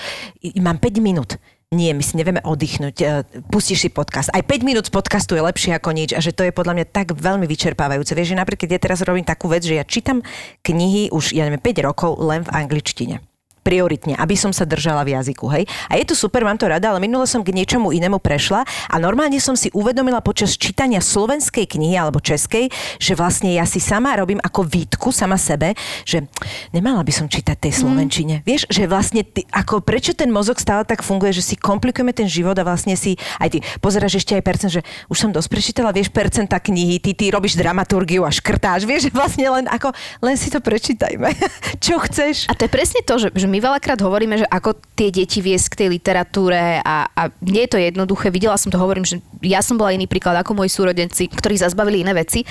[0.60, 1.40] mám 5 minút,
[1.74, 4.30] nie, my si nevieme oddychnúť, e, pustíš si podcast.
[4.30, 6.86] Aj 5 minút z podcastu je lepšie ako nič a že to je podľa mňa
[6.86, 8.14] tak veľmi vyčerpávajúce.
[8.14, 10.22] Vieš, že napríklad ja teraz robím takú vec, že ja čítam
[10.62, 13.33] knihy už, ja neviem, 5 rokov len v angličtine
[13.64, 15.64] prioritne, aby som sa držala v jazyku, hej.
[15.88, 18.94] A je to super, mám to rada, ale minule som k niečomu inému prešla a
[19.00, 22.68] normálne som si uvedomila počas čítania slovenskej knihy alebo českej,
[23.00, 25.72] že vlastne ja si sama robím ako výtku sama sebe,
[26.04, 26.28] že
[26.76, 28.44] nemala by som čítať tej slovenčine.
[28.44, 32.28] Vieš, že vlastne ty, ako prečo ten mozog stále tak funguje, že si komplikujeme ten
[32.28, 35.94] život a vlastne si aj ty pozeráš ešte aj percent, že už som dosť prečítala,
[35.94, 40.52] vieš, percenta knihy, ty, ty robíš dramaturgiu a škrtáš, vieš, vlastne len ako, len si
[40.52, 41.32] to prečítajme.
[41.84, 42.50] Čo chceš?
[42.50, 45.66] A to je presne to, že, že my veľakrát hovoríme, že ako tie deti viesť
[45.70, 48.34] k tej literatúre a, a nie je to jednoduché.
[48.34, 52.02] Videla som to, hovorím, že ja som bola iný príklad ako moji súrodenci, ktorí zazbavili
[52.02, 52.42] iné veci,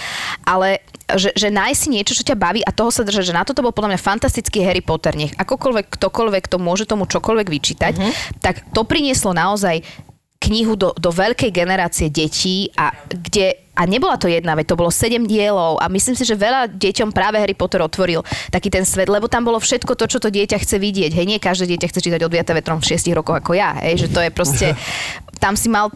[0.48, 0.80] ale
[1.12, 3.60] že, že nájsť si niečo, čo ťa baví a toho sa držať, že na toto
[3.60, 5.12] bol podľa mňa fantastický Harry Potter.
[5.20, 7.94] Nech akokoľvek, ktokoľvek to môže tomu čokoľvek vyčítať,
[8.40, 9.84] tak to prinieslo naozaj
[10.44, 14.94] knihu do, do veľkej generácie detí a kde a nebola to jedna, veď to bolo
[14.94, 18.22] sedem dielov a myslím si, že veľa deťom práve Harry Potter otvoril
[18.54, 21.12] taký ten svet, lebo tam bolo všetko to, čo to dieťa chce vidieť.
[21.18, 24.08] Hej, nie každé dieťa chce čítať od vetrom v 6 rokoch ako ja, hej, že
[24.14, 24.68] to je proste,
[25.44, 25.90] tam si mal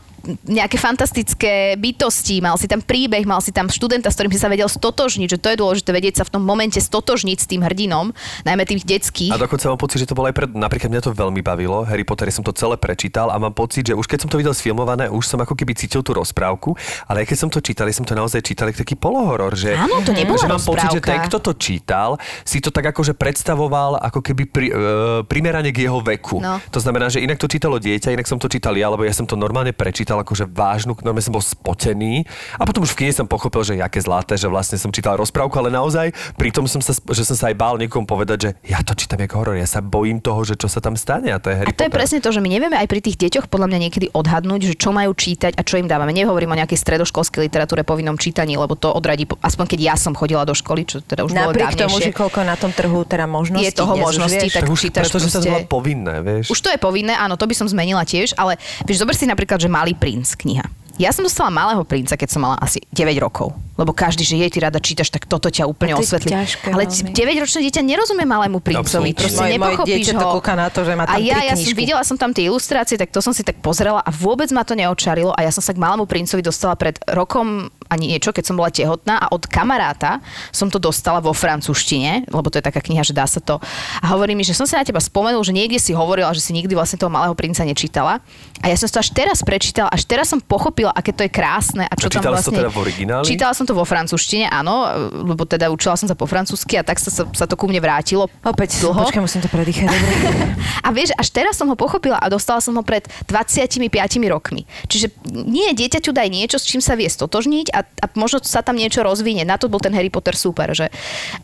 [0.45, 4.51] nejaké fantastické bytosti, mal si tam príbeh, mal si tam študenta, s ktorým si sa
[4.51, 8.11] vedel stotožniť, že to je dôležité vedieť sa v tom momente stotožniť s tým hrdinom,
[8.43, 9.31] najmä tých detských.
[9.33, 10.49] A dokonca mám pocit, že to bolo aj pred...
[10.51, 11.87] Napríklad mňa to veľmi bavilo.
[11.87, 14.51] Harry Potter som to celé prečítal a mám pocit, že už keď som to videl
[14.51, 16.75] sfilmované, už som ako keby cítil tú rozprávku,
[17.07, 20.03] ale aj keď som to čítal, ja som to naozaj čítal taký polohoror, že, Áno,
[20.03, 24.01] to nebola že mám pocit, že ten, kto to čítal, si to tak akože predstavoval
[24.03, 24.77] ako keby pri, uh,
[25.23, 26.43] primerane k jeho veku.
[26.43, 26.59] No.
[26.73, 29.23] To znamená, že inak to čítalo dieťa, inak som to čítal ja, lebo ja som
[29.23, 32.25] to normálne prečítal čítal akože vážnu, normálne som bol spotený
[32.57, 35.53] a potom už v kine som pochopil, že jaké zlaté, že vlastne som čítal rozprávku,
[35.61, 38.97] ale naozaj pritom som sa, že som sa aj bál niekomu povedať, že ja to
[38.97, 41.55] čítam ako horor, ja sa bojím toho, že čo sa tam stane a to je
[41.61, 41.97] Harry A to je Potter.
[42.01, 44.89] presne to, že my nevieme aj pri tých deťoch podľa mňa niekedy odhadnúť, že čo
[44.89, 46.15] majú čítať a čo im dávame.
[46.15, 50.47] Nehovorím o nejakej stredoškolskej literatúre povinnom čítaní, lebo to odradí, aspoň keď ja som chodila
[50.47, 52.17] do školy, čo teda už bolo Napriek tomu, že dávnejšie.
[52.17, 55.45] koľko na tom trhu teda možností Je toho možností, tak už, čítaš pretože sa to
[55.45, 56.45] proste- bolo povinné, vieš.
[56.49, 58.55] Už to je povinné, áno, to by som zmenila tiež, ale
[58.87, 60.65] vieš, zober si napríklad, že Malý princ kniha.
[60.97, 63.53] Ja som dostala Malého princa, keď som mala asi 9 rokov.
[63.77, 66.33] Lebo každý, že jej ty rada čítaš, tak toto ťa úplne A to osvetlí.
[66.33, 67.13] ťažké Ale veľmi.
[67.13, 69.13] 9-ročné dieťa nerozumie Malému princovi.
[69.13, 69.13] Absolútne.
[69.13, 70.41] Proste Moje- moje nepochopíš dieťa ho.
[70.41, 72.49] to na to, že má a tam ja, tri ja som videla som tam tie
[72.49, 75.61] ilustrácie, tak to som si tak pozrela a vôbec ma to neočarilo a ja som
[75.61, 79.47] sa k Malému princovi dostala pred rokom ani niečo, keď som bola tehotná a od
[79.47, 80.19] kamaráta
[80.51, 83.59] som to dostala vo francúzštine, lebo to je taká kniha, že dá sa to.
[84.03, 86.51] A hovorí mi, že som sa na teba spomenul, že niekde si hovorila, že si
[86.55, 88.19] nikdy vlastne toho Malého princa nečítala.
[88.61, 91.85] A ja som to až teraz prečítala, až teraz som pochopila, aké to je krásne
[91.85, 92.59] a čo A tam čítala si to vlastne...
[92.59, 93.23] teda v origináli?
[93.25, 96.97] Čítala som to vo francúzštine, áno, lebo teda učila som sa po francúzsky a tak
[96.97, 98.27] sa, sa, sa to ku mne vrátilo.
[98.43, 99.07] Opäť, dlho.
[99.07, 99.87] počkaj, musím to predýchať.
[100.87, 103.91] A vieš, až teraz som ho pochopila a dostala som ho pred 25
[104.31, 104.63] rokmi.
[104.87, 108.73] Čiže nie dieťaťu daj niečo, s čím sa vie stotožniť a, a možno sa tam
[108.73, 109.45] niečo rozvinie.
[109.45, 110.89] Na to bol ten Harry Potter super, že,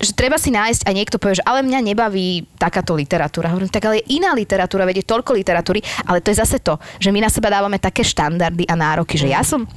[0.01, 3.53] že treba si nájsť a niekto povie, že ale mňa nebaví takáto literatúra.
[3.53, 7.13] Hovorím, tak ale je iná literatúra, vedie toľko literatúry, ale to je zase to, že
[7.13, 9.69] my na seba dávame také štandardy a nároky, že ja som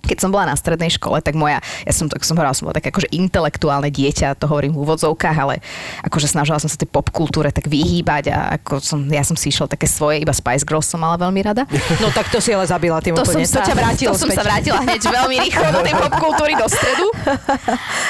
[0.00, 2.76] keď som bola na strednej škole, tak moja, ja som, tak som hovorila, som bola
[2.76, 5.60] také akože intelektuálne dieťa, to hovorím v úvodzovkách, ale
[6.04, 9.68] akože snažila som sa tej popkultúre tak vyhýbať a ako som, ja som si išla
[9.68, 11.64] také svoje, iba Spice Girls som mala veľmi rada.
[12.00, 13.46] No tak to si ale zabila tým To som, úplne.
[13.46, 16.66] sa, to ťa vrátilo to som sa vrátila hneď veľmi rýchlo do tej popkultúry do
[16.66, 17.06] stredu.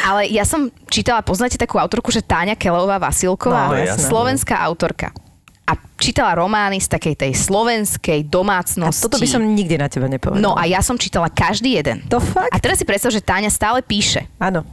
[0.07, 5.15] Ale ja som čítala, poznáte takú autorku, že Táňa Kelová Vasilková, No, slovenská autorka.
[5.71, 9.07] A čítala romány z takej tej slovenskej A domácnosti.
[9.07, 10.43] toto by som nikdy na teba nepovedala.
[10.43, 12.03] No a ja som čítala každý jeden.
[12.11, 12.51] To fakt?
[12.51, 14.27] A teraz si predstav, že Táňa stále píše.
[14.43, 14.67] Áno.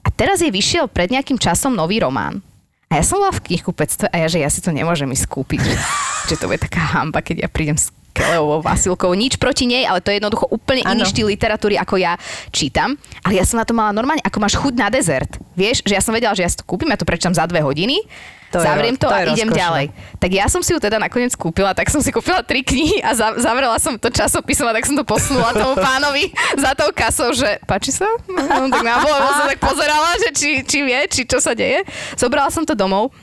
[0.00, 2.40] A teraz jej vyšiel pred nejakým časom nový román.
[2.88, 5.60] A ja som bola v knihkupectve a ja, že ja si to nemôžem ísť kúpiť.
[5.60, 5.74] Že,
[6.32, 9.14] že to bude taká hamba, keď ja prídem s Keleovou Vasilkovou.
[9.14, 11.10] Nič proti nej, ale to je jednoducho úplne iný Áno.
[11.12, 12.18] štýl literatúry, ako ja
[12.50, 12.98] čítam.
[13.22, 15.38] Ale ja som na to mala normálne, ako máš chuť na dezert.
[15.54, 17.62] Vieš, že ja som vedela, že ja si to kúpim, ja to prečítam za dve
[17.62, 18.02] hodiny,
[18.50, 19.62] To je zavriem ro- to, to a je idem rozkošné.
[19.62, 19.86] ďalej.
[20.18, 23.14] Tak ja som si ju teda nakoniec kúpila, tak som si kúpila tri knihy a
[23.14, 27.30] za, zavrela som to časopisom a tak som to posunula tomu pánovi za tou kasou,
[27.30, 28.10] že páči sa?
[28.26, 31.86] No, tak na som tak pozerala, že či, či vie, či čo sa deje.
[32.18, 33.14] Zobrala som to domov.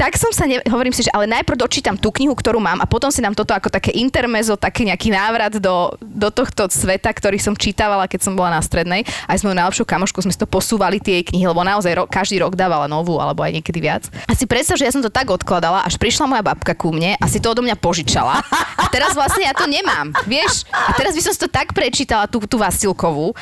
[0.00, 2.88] Tak som sa, ne, hovorím si, že ale najprv dočítam tú knihu, ktorú mám a
[2.88, 7.36] potom si dám toto ako také intermezo, taký nejaký návrat do, do tohto sveta, ktorý
[7.36, 9.04] som čítavala, keď som bola na strednej.
[9.28, 12.04] Aj s mojou najlepšou kamoškou sme si to posúvali tie jej knihy, lebo naozaj ro,
[12.08, 14.08] každý rok dávala novú, alebo aj niekedy viac.
[14.24, 17.20] A si predstav, že ja som to tak odkladala, až prišla moja babka ku mne
[17.20, 18.40] a si to odo mňa požičala.
[18.90, 20.66] Teraz vlastne ja to nemám, vieš?
[20.70, 23.32] A teraz by som si to tak prečítala, tú, tú Vasilkovú,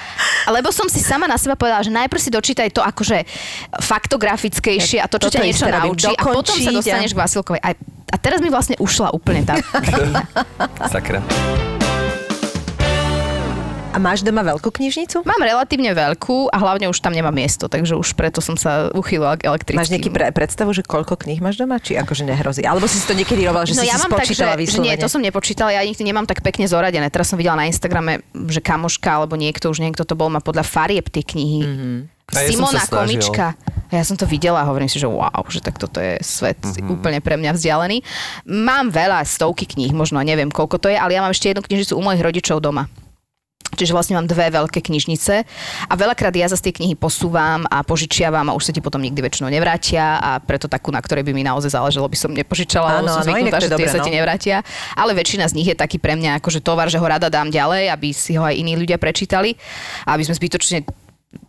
[0.49, 3.25] lebo som si sama na seba povedala, že najprv si dočítaj to akože
[3.81, 7.61] faktografickejšie a to, čo ťa niečo naučí a potom sa dostaneš k Vasilkovej.
[7.65, 7.73] A,
[8.13, 9.57] a teraz mi vlastne ušla úplne tá.
[10.93, 11.25] Sakra.
[13.89, 15.25] A máš doma veľkú knižnicu?
[15.25, 19.41] Mám relatívne veľkú a hlavne už tam nemám miesto, takže už preto som sa uchýlila
[19.41, 19.81] k elektrickým.
[19.81, 21.81] Máš nejaký pre, predstavu, že koľko kníh máš doma?
[21.81, 22.69] Či akože nehrozí?
[22.69, 24.61] Alebo si to niekedy rovala, že no si ja si mám tak, že, spočítala že
[24.61, 25.01] nie, vyslovene?
[25.01, 27.09] to som nepočítala, ja nikdy nemám tak pekne zoradené.
[27.09, 28.21] Teraz som videla na Instagrame,
[28.53, 31.61] že kamoška alebo niekto, už niekto to bol, má podľa farieb tie knihy.
[31.65, 31.97] Mm-hmm.
[32.29, 32.85] A ja Simona.
[32.85, 33.57] Komička.
[33.89, 36.61] A ja som to videla a hovorím si, že wow, že tak toto je svet
[36.61, 36.71] Mhm.
[36.77, 36.93] mm-hmm.
[36.93, 38.05] úplne pre mňa vzdialený.
[38.45, 41.97] Mám veľa, stovky kníh, možno neviem koľko to je, ale ja mám ešte jednu knižnicu
[41.97, 42.85] u mojich rodičov doma.
[43.77, 45.35] Čiže vlastne mám dve veľké knižnice
[45.89, 49.21] a veľakrát ja zase tie knihy posúvam a požičiavam a už sa ti potom nikdy
[49.21, 53.13] väčšinou nevrátia a preto takú, na ktorej by mi naozaj záležalo, by som nepožičala, Áno,
[53.13, 54.17] som zvyknutá, že tie sa ti no.
[54.17, 54.65] nevrátia.
[54.97, 57.93] Ale väčšina z nich je taký pre mňa akože tovar, že ho rada dám ďalej,
[57.93, 59.55] aby si ho aj iní ľudia prečítali
[60.09, 60.89] a aby sme zbytočne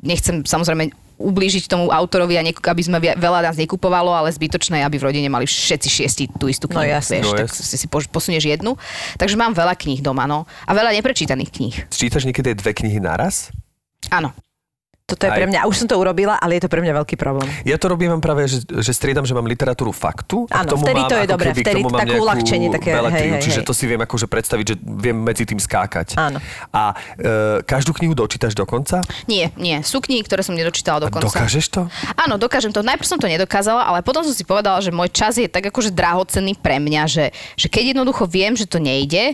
[0.03, 4.95] nechcem samozrejme ublížiť tomu autorovi a niek- aby sme veľa nás nekupovalo, ale zbytočné, aby
[4.95, 6.89] v rodine mali všetci šiesti tú istú No knihu.
[6.89, 7.19] jasne.
[7.19, 7.61] vieš, No tak jasne.
[7.61, 8.79] si si posunieš jednu.
[9.15, 10.47] Takže mám veľa kníh doma, no.
[10.63, 11.75] A veľa neprečítaných kníh.
[11.89, 13.51] Čítaš niekedy dve knihy naraz?
[14.07, 14.31] Áno.
[15.09, 17.15] Toto je Aj- pre mňa, už som to urobila, ale je to pre mňa veľký
[17.17, 17.49] problém.
[17.65, 20.45] Ja to robím práve, že, že striedam, že mám literatúru faktu.
[20.53, 23.33] a Áno, k tomu vtedy mám to je dobré, keby, vtedy nejakú uľahčenie, také, beletriu,
[23.33, 23.67] hej, hej, čiže hej.
[23.67, 26.13] to si viem akože predstaviť, že viem medzi tým skákať.
[26.15, 26.37] Áno.
[26.69, 29.01] A e, každú knihu dočítaš do konca?
[29.25, 29.81] Nie, nie.
[29.81, 31.25] Sú knihy, ktoré som nedočítala A dokonca.
[31.25, 31.81] dokážeš to?
[32.13, 32.85] Áno, dokážem to.
[32.85, 35.89] Najprv som to nedokázala, ale potom som si povedala, že môj čas je tak akože
[35.89, 37.25] drahocenný pre mňa, že,
[37.57, 39.33] že keď jednoducho viem, že to nejde,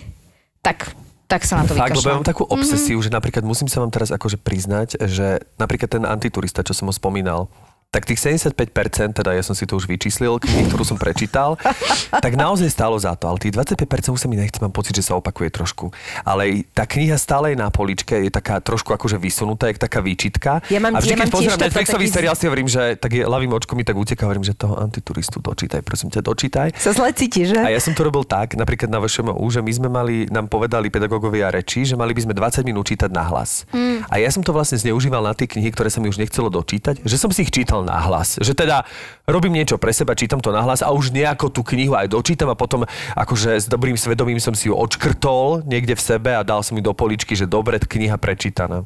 [0.63, 0.95] tak,
[1.26, 2.15] tak sa na to Fakt, lebo ja vykašľam.
[2.21, 3.09] mám takú obsesiu, mm-hmm.
[3.09, 6.93] že napríklad musím sa vám teraz akože priznať, že napríklad ten antiturista, čo som ho
[6.93, 7.49] spomínal,
[7.96, 11.56] tak tých 75%, teda ja som si to už vyčíslil, knihy, ktorú som prečítal,
[12.26, 13.32] tak naozaj stálo za to.
[13.32, 15.96] Ale tých 25% už sa mi nechce, mám pocit, že sa opakuje trošku.
[16.28, 20.60] Ale tá kniha stále je na poličke, je taká trošku akože vysunutá, je taká výčitka.
[20.68, 23.24] Ja mám- a vždy, ja keď pozerám Netflixový taký- seriál, si hovorím, že tak je
[23.24, 26.68] ľavým očkom mi tak uteká, hovorím, že toho antituristu dočítaj, prosím ťa, dočítaj.
[26.76, 27.64] Sa zle cíti, že?
[27.64, 30.91] A ja som to robil tak, napríklad na VŠMU, že my sme mali, nám povedali
[30.91, 33.64] pedagógovia reči, že mali by sme 20 minút čítať na hlas.
[33.72, 34.04] Mm.
[34.12, 37.00] A ja som to vlastne zneužíval na tie knihy, ktoré sa mi už nechcelo dočítať,
[37.08, 38.41] že som si ich čítal na hlas.
[38.41, 38.81] Že teda
[39.29, 42.49] robím niečo pre seba, čítam to na hlas a už nejako tú knihu aj dočítam
[42.49, 46.65] a potom akože s dobrým svedomím som si ju odškrtol niekde v sebe a dal
[46.65, 48.83] som ju do poličky, že dobre, kniha prečítaná.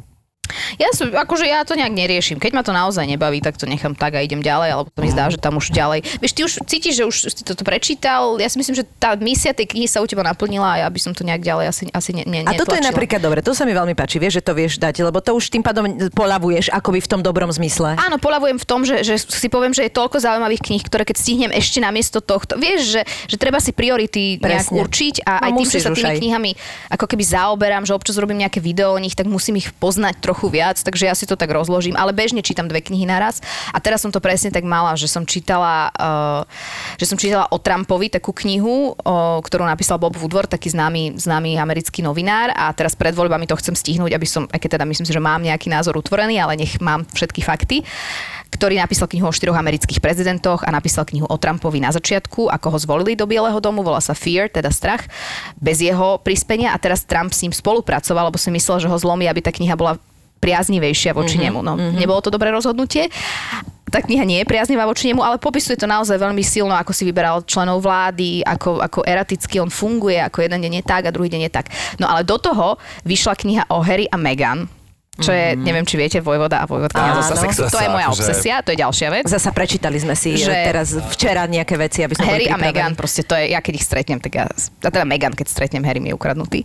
[0.78, 2.38] Ja, som, akože ja to nejak neriešim.
[2.38, 5.10] Keď ma to naozaj nebaví, tak to nechám tak a idem ďalej, alebo to mi
[5.10, 6.06] zdá, že tam už ďalej.
[6.20, 8.38] Vieš, ty už cítiš, že už si toto prečítal.
[8.42, 11.00] Ja si myslím, že tá misia tej knihy sa u teba naplnila a ja by
[11.00, 13.66] som to nejak ďalej asi, asi ne, ne, A toto je napríklad dobre, to sa
[13.68, 17.00] mi veľmi páči, vieš, že to vieš dať, lebo to už tým pádom polavuješ akoby
[17.04, 18.00] v tom dobrom zmysle.
[18.00, 21.18] Áno, poľavujem v tom, že, že si poviem, že je toľko zaujímavých kníh, ktoré keď
[21.20, 24.78] stihnem ešte namiesto tohto, vieš, že, že treba si priority nejak Presne.
[24.80, 26.20] určiť a No, aj tým, že sa tými aj.
[26.20, 26.52] knihami
[26.92, 30.39] ako keby zaoberám, že občas robím nejaké video o nich, tak musím ich poznať trochu
[30.48, 33.44] viac, takže ja si to tak rozložím, ale bežne čítam dve knihy naraz.
[33.76, 36.48] A teraz som to presne tak mala, že som čítala, uh,
[36.96, 41.58] že som čítala o Trumpovi takú knihu, o, ktorú napísal Bob Woodward, taký známy, známy
[41.58, 42.54] americký novinár.
[42.54, 45.24] A teraz pred voľbami to chcem stihnúť, aby som, aj keď teda myslím si, že
[45.24, 47.82] mám nejaký názor utvorený, ale nech mám všetky fakty.
[48.50, 52.68] Ktorý napísal knihu o štyroch amerických prezidentoch a napísal knihu o Trumpovi na začiatku, ako
[52.74, 55.06] ho zvolili do Bieleho domu, volá sa Fear, teda strach,
[55.62, 56.74] bez jeho prispenia.
[56.74, 59.78] A teraz Trump s ním spolupracoval, lebo si myslel, že ho zlomí, aby tá kniha
[59.78, 60.02] bola
[60.40, 61.60] priaznivejšia voči mm-hmm, nemu.
[61.62, 62.00] No, mm-hmm.
[62.00, 63.12] nebolo to dobré rozhodnutie.
[63.90, 67.04] Tá kniha nie je priaznivá voči nemu, ale popisuje to naozaj veľmi silno, ako si
[67.10, 71.28] vyberal členov vlády, ako, ako eraticky on funguje, ako jeden deň je tak a druhý
[71.34, 71.74] deň je tak.
[71.98, 74.70] No ale do toho vyšla kniha o Harry a Meghan,
[75.20, 75.66] čo je, mm-hmm.
[75.68, 77.20] neviem, či viete, Vojvoda a Vojvodka Áno.
[77.20, 77.68] zo sexu.
[77.68, 79.24] To je Zasa moja obsesia, to je ďalšia vec.
[79.28, 80.56] Zasa prečítali sme si Že- že...
[80.64, 82.58] teraz včera nejaké veci, aby sme Harry boli a.
[82.58, 85.84] Meghan, proste to je, ja keď ich stretnem, tak ja, a teda Meghan, keď stretnem,
[85.84, 86.64] Harry mi je ukradnutý.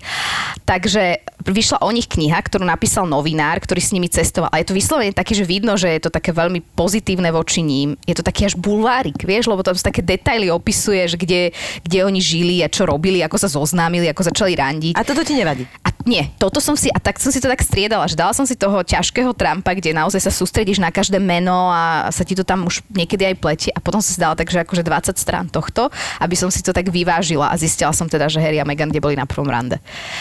[0.63, 4.49] Takže vyšla o nich kniha, ktorú napísal novinár, ktorý s nimi cestoval.
[4.49, 8.01] A je to vyslovene také, že vidno, že je to také veľmi pozitívne voči ním.
[8.09, 11.53] Je to taký až bulvárik, vieš, lebo tam sú také detaily opisuje, že kde,
[11.85, 14.95] kde oni žili a čo robili, ako sa zoznámili, ako začali randiť.
[14.97, 15.69] A toto ti nevadí?
[15.85, 18.45] A nie, toto som si, a tak som si to tak striedala, že dala som
[18.45, 22.45] si toho ťažkého Trumpa, kde naozaj sa sústredíš na každé meno a sa ti to
[22.45, 25.89] tam už niekedy aj pletie a potom som si dala takže akože 20 strán tohto,
[26.21, 29.01] aby som si to tak vyvážila a zistila som teda, že Harry a Meghan kde
[29.01, 29.81] boli na prvom rande.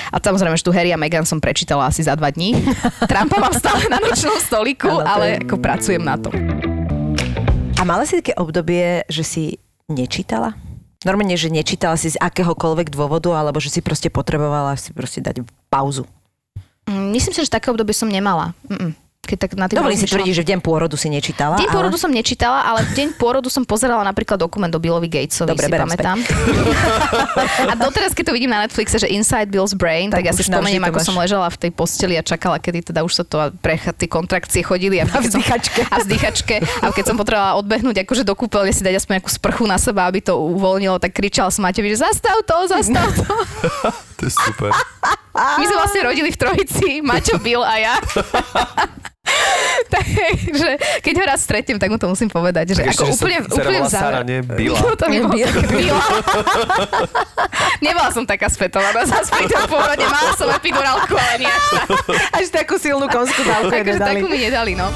[0.10, 2.58] A samozrejme, že tu Harry a Meghan som prečítala asi za dva dní.
[3.12, 6.34] Trumpa mám stále na nočnom stoliku, to ale ako pracujem na tom.
[7.78, 9.44] A mala si také obdobie, že si
[9.86, 10.58] nečítala?
[11.06, 15.46] Normálne, že nečítala si z akéhokoľvek dôvodu, alebo že si proste potrebovala si proste dať
[15.70, 16.10] pauzu.
[16.90, 18.58] Mm, Myslím si, že také obdobie som nemala.
[18.66, 19.03] Mm-mm.
[19.24, 21.56] Keď tak na tým Dovolím si tvrdiť, že v deň pôrodu si nečítala.
[21.56, 21.76] Deň ale...
[21.80, 25.64] pôrodu som nečítala, ale v deň pôrodu som pozerala napríklad dokument o Billovi Gatesovi, Dobre,
[25.64, 26.18] si berem pamätám.
[27.72, 30.44] A doteraz, keď to vidím na Netflixe, že Inside Bill's Brain, tak, Tak ja si
[30.44, 31.08] spomeniem, ako máš.
[31.08, 34.60] som ležala v tej posteli a čakala, kedy teda už sa to precha, tie kontrakcie
[34.60, 35.00] chodili.
[35.00, 35.88] A, som- vzdychačke.
[35.88, 36.56] A vzdychačke.
[36.84, 40.04] A keď som potrebovala odbehnúť akože do kúpeľne si dať aspoň nejakú sprchu na seba,
[40.04, 43.24] aby to uvoľnilo, tak kričala som Matevi, že zastav to, zastav to.
[44.14, 44.72] To je super.
[45.34, 47.96] My sme vlastne rodili v trojici, Maťo, Bill a ja.
[49.94, 50.70] Takže
[51.00, 53.38] keď ho raz stretnem, tak mu to musím povedať, že Tak ako ešte, že úplne,
[53.38, 54.78] sa dcera úplne volá v záver- Sara, nie Bila.
[54.78, 55.34] No, to nebolo
[55.66, 56.04] Bila.
[57.86, 60.04] Nebola som taká spätovaná zase pri tom pôrode.
[60.04, 61.88] Mala som epidurálku, ale nie až tak.
[62.34, 64.10] Až takú silnú konskú dávku Takže nedali.
[64.10, 64.88] takú mi nedali, no.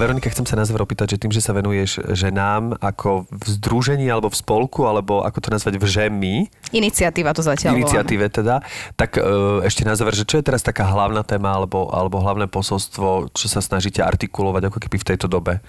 [0.00, 4.08] Veronika, chcem sa na záver opýtať, že tým, že sa venuješ ženám ako v združení
[4.08, 6.34] alebo v spolku, alebo ako to nazvať v žemi,
[6.72, 8.64] Iniciatíva to zatiaľ iniciatíve teda,
[8.96, 9.22] tak e,
[9.68, 13.46] ešte na záver, že čo je teraz taká hlavná téma alebo, alebo hlavné posolstvo, čo
[13.52, 15.60] sa snažíte artikulovať ako keby v tejto dobe?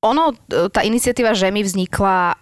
[0.00, 2.40] Ono, e, tá iniciatíva Žemi vznikla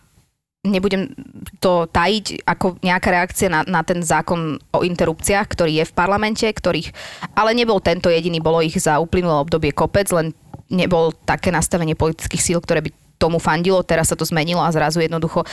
[0.62, 1.10] nebudem
[1.58, 6.46] to tajiť ako nejaká reakcia na, na ten zákon o interrupciách, ktorý je v parlamente,
[6.46, 6.94] ktorých,
[7.34, 10.30] ale nebol tento jediný, bolo ich za uplynulé obdobie kopec, len
[10.72, 14.98] nebol také nastavenie politických síl, ktoré by tomu fandilo, teraz sa to zmenilo a zrazu
[14.98, 15.46] jednoducho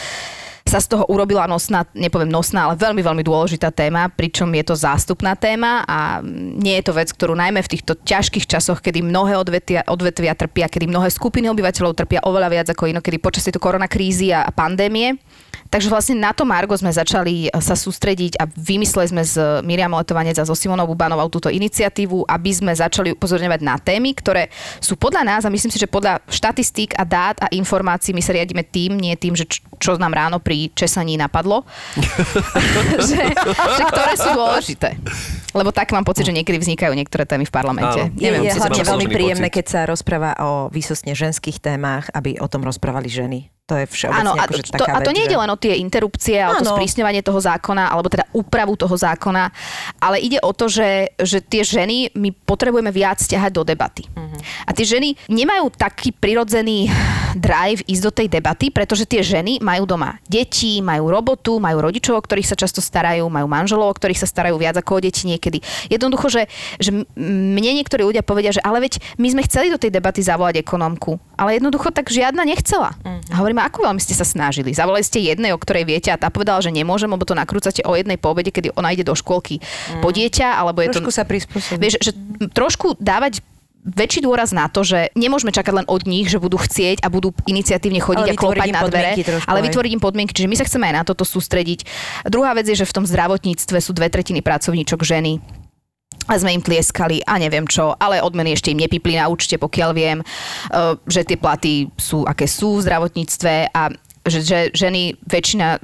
[0.70, 4.76] sa z toho urobila nosná, nepoviem nosná, ale veľmi, veľmi dôležitá téma, pričom je to
[4.78, 6.22] zástupná téma a
[6.62, 10.70] nie je to vec, ktorú najmä v týchto ťažkých časoch, kedy mnohé odvetvia, odvetvia trpia,
[10.70, 15.18] kedy mnohé skupiny obyvateľov trpia oveľa viac ako inokedy počas tejto koronakrízy a, a pandémie.
[15.70, 19.94] Takže vlastne na to Margo sme začali e, sa sústrediť a vymysleli sme s Miriam
[19.94, 24.50] Letovanec a so Simonou Bubanovou túto iniciatívu, aby sme začali upozorňovať na témy, ktoré
[24.82, 28.34] sú podľa nás a myslím si, že podľa štatistík a dát a informácií my sa
[28.34, 29.46] riadíme tým, nie tým, že
[29.78, 31.62] čo nám ráno pri česaní napadlo,
[33.10, 33.22] že,
[33.54, 34.98] že ktoré sú dôležité.
[35.54, 38.10] Lebo tak mám pocit, že niekedy vznikajú niektoré témy v parlamente.
[38.10, 38.18] Áno.
[38.18, 39.58] Je, Neviem, je či hlavne veľmi príjemné, pocit.
[39.62, 43.59] keď sa rozpráva o výsostne ženských témach, aby o tom rozprávali ženy.
[43.70, 45.78] To je všeobecne Áno, a akože to, taká a to nie že- len o tie
[45.78, 49.54] interrupcie a o to sprísňovanie toho zákona, alebo teda úpravu toho zákona,
[50.02, 54.10] ale ide o to, že, že tie ženy my potrebujeme viac ťahať do debaty.
[54.10, 54.38] Mhm.
[54.66, 56.90] A tie ženy nemajú taký prirodzený
[57.38, 62.18] drive ísť do tej debaty, pretože tie ženy majú doma deti, majú robotu, majú rodičov,
[62.18, 65.30] o ktorých sa často starajú, majú manželov, o ktorých sa starajú viac ako o deti
[65.30, 65.62] niekedy.
[65.94, 66.50] Jednoducho, že,
[66.82, 70.58] že mne niektorí ľudia povedia, že ale veď my sme chceli do tej debaty zavolať
[70.58, 72.98] ekonomku, ale jednoducho tak žiadna nechcela.
[73.30, 74.72] A hovorím, ako veľmi ste sa snažili.
[74.72, 77.98] Zavolali ste jednej, o ktorej viete a tá povedala, že nemôžem, lebo to nakrúcate o
[77.98, 79.60] jednej po obede, kedy ona ide do škôlky
[80.00, 81.04] po dieťa, alebo je to...
[81.04, 81.80] Trošku sa prispôsobiť.
[81.82, 82.12] Vieš, že
[82.54, 83.44] trošku dávať
[83.80, 87.32] väčší dôraz na to, že nemôžeme čakať len od nich, že budú chcieť a budú
[87.48, 90.68] iniciatívne chodiť Ale a klopať na dvere, trošku ale vytvoriť im podmienky, čiže my sa
[90.68, 91.88] chceme aj na toto sústrediť.
[92.28, 95.40] Druhá vec je, že v tom zdravotníctve sú dve tretiny pracovníčok ženy
[96.30, 99.90] a sme im tlieskali a neviem čo, ale odmeny ešte im nepipli na účte, pokiaľ
[99.98, 103.90] viem, eh, že tie platy sú, aké sú v zdravotníctve a
[104.30, 105.80] že, že ženy, väčšina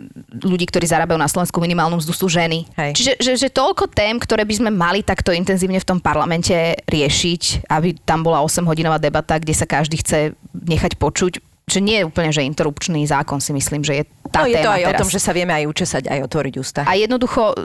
[0.45, 2.67] ľudí, ktorí zarábajú na Slovensku minimálnu mzdu sú ženy.
[2.77, 2.91] Hej.
[2.93, 6.53] Čiže že, že toľko tém, ktoré by sme mali takto intenzívne v tom parlamente
[6.85, 12.05] riešiť, aby tam bola 8-hodinová debata, kde sa každý chce nechať počuť, že nie je
[12.05, 14.91] úplne, že interrupčný zákon si myslím, že je tá no, je to aj teraz.
[14.93, 16.81] o tom, že sa vieme aj učesať, aj otvoriť ústa.
[16.85, 17.55] A jednoducho e,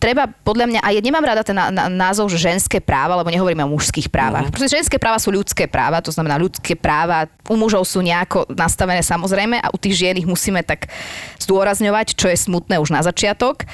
[0.00, 1.56] treba podľa mňa, a ja nemám rada ten
[1.92, 4.48] názov, že ženské práva, lebo nehovoríme o mužských právach.
[4.48, 4.54] Uh-huh.
[4.54, 9.04] Pretože ženské práva sú ľudské práva, to znamená ľudské práva u mužov sú nejako nastavené
[9.04, 10.88] samozrejme a u tých žien ich musíme tak
[11.44, 13.68] zdôrazňovať, čo je smutné už na začiatok.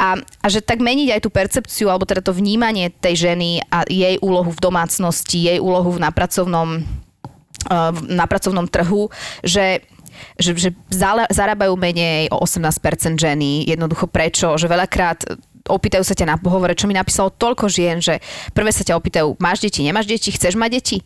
[0.00, 3.84] A, a že tak meniť aj tú percepciu, alebo teda to vnímanie tej ženy a
[3.84, 6.80] jej úlohu v domácnosti, jej úlohu na pracovnom
[8.08, 9.10] na pracovnom trhu,
[9.44, 9.84] že
[10.36, 10.70] že, že
[11.32, 13.64] zarábajú menej o 18% ženy.
[13.64, 14.52] Jednoducho prečo?
[14.60, 15.24] Že veľakrát
[15.64, 18.18] opýtajú sa ťa na pohovore, čo mi napísalo toľko žien, že
[18.52, 20.98] prvé sa ťa opýtajú, máš deti, nemáš deti, chceš mať deti?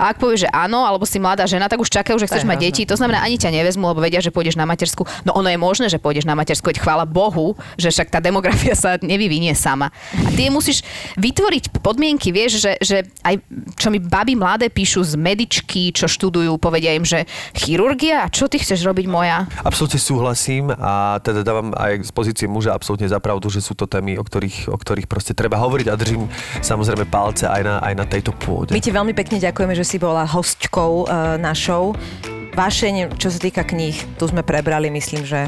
[0.00, 2.58] A ak povieš, že áno, alebo si mladá žena, tak už čakajú, že chceš mať
[2.64, 2.88] deti.
[2.88, 5.04] To znamená, ani ťa nevezmu, lebo vedia, že pôjdeš na matersku.
[5.28, 8.72] No ono je možné, že pôjdeš na matersku, veď chvála Bohu, že však tá demografia
[8.72, 9.92] sa nevyvinie sama.
[10.24, 10.80] A ty musíš
[11.20, 13.44] vytvoriť podmienky, vieš, že, že aj
[13.76, 18.56] čo mi baby mladé píšu z medičky, čo študujú, povedia im, že chirurgia, čo ty
[18.56, 19.44] chceš robiť moja?
[19.60, 23.84] Absolútne súhlasím a teda dávam aj z pozície muža absolútne za pravdu, že sú to
[23.84, 26.30] témy, o ktorých, o ktorých proste treba hovoriť a držím
[26.64, 28.72] samozrejme palce aj na, aj na tejto pôde.
[28.72, 31.98] My ti veľmi pekne ďakujeme, že si bola hostkou uh, našou.
[32.50, 35.46] Vášeň, čo sa týka kníh, tu sme prebrali, myslím, že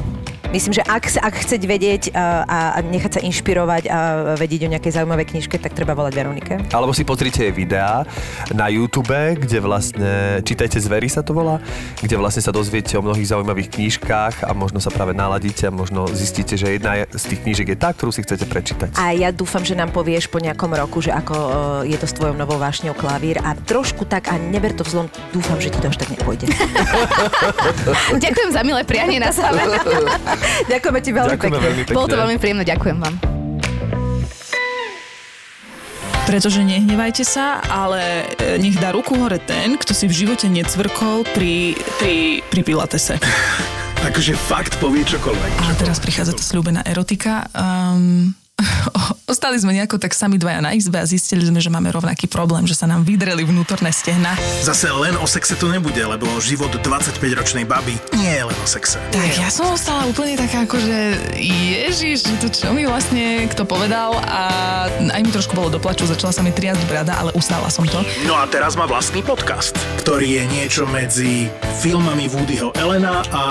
[0.53, 3.99] Myslím, že ak, ak chceť vedieť a, a nechať sa inšpirovať a
[4.37, 6.55] vedieť o nejakej zaujímavej knižke, tak treba volať Veronike.
[6.77, 8.05] Alebo si pozrite jej videá
[8.53, 11.57] na YouTube, kde vlastne, čítajte zvery sa to volá,
[12.05, 16.05] kde vlastne sa dozviete o mnohých zaujímavých knížkach a možno sa práve naladíte a možno
[16.13, 19.01] zistíte, že jedna z tých knížek je tá, ktorú si chcete prečítať.
[19.01, 21.51] A ja dúfam, že nám povieš po nejakom roku, že ako uh,
[21.89, 25.57] je to s tvojou novou vášňou klavír a trošku tak, a neber to vzlom, dúfam,
[25.57, 26.53] že ti to až tak nepôjde.
[28.25, 29.67] Ďakujem za milé prianie na záver.
[30.73, 31.67] Ďakujeme ti veľmi Ďakujeme pekne.
[31.69, 31.97] veľmi pekne.
[31.97, 33.15] Bolo to veľmi príjemné, ďakujem vám.
[36.23, 41.27] Pretože nehnevajte sa, ale e, nech dá ruku hore ten, kto si v živote necvrkol
[41.35, 43.19] pri, pri, pri pilatese.
[44.09, 45.53] Akože fakt povie čokoľvek.
[45.63, 47.47] A teraz prichádza tá slúbená erotika.
[47.55, 48.35] Um,
[49.33, 52.69] ostali sme nejako tak sami dvaja na izbe a zistili sme, že máme rovnaký problém,
[52.69, 54.37] že sa nám vydreli vnútorné stehna.
[54.61, 59.01] Zase len o sexe to nebude, lebo život 25-ročnej baby nie je len o sexe.
[59.11, 60.99] Tak ja som ostala úplne taká ako, že
[61.41, 64.41] ježiš, že to čo mi vlastne kto povedal a
[65.01, 68.05] aj mi trošku bolo doplaču, začala sa mi triasť brada, ale ustála som to.
[68.29, 69.75] No a teraz má vlastný podcast,
[70.05, 71.49] ktorý je niečo medzi
[71.81, 73.43] filmami Woodyho Elena a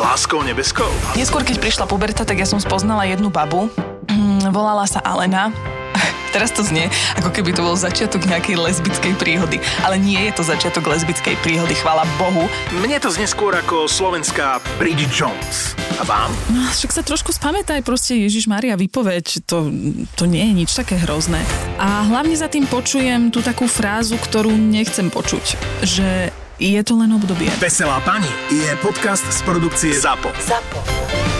[0.00, 0.88] Láskou nebeskou.
[1.12, 3.68] Neskôr, keď prišla puberta, tak ja som spoznala jednu babu.
[4.10, 5.54] Mm, volala sa Alena.
[6.34, 6.86] Teraz to znie,
[7.18, 9.58] ako keby to bol začiatok nejakej lesbickej príhody.
[9.82, 12.46] Ale nie je to začiatok lesbickej príhody, chvála Bohu.
[12.82, 15.74] Mne to znie skôr ako slovenská Bridget Jones.
[15.98, 16.30] A vám?
[16.50, 19.68] No, však sa trošku spamätaj, proste Ježiš Maria, vypoveď, to,
[20.16, 21.42] to nie je nič také hrozné.
[21.78, 25.44] A hlavne za tým počujem tú takú frázu, ktorú nechcem počuť,
[25.84, 26.30] že
[26.60, 27.48] je to len obdobie.
[27.58, 30.30] Veselá pani je podcast z produkcie ZAPO.
[30.40, 31.39] Zapo.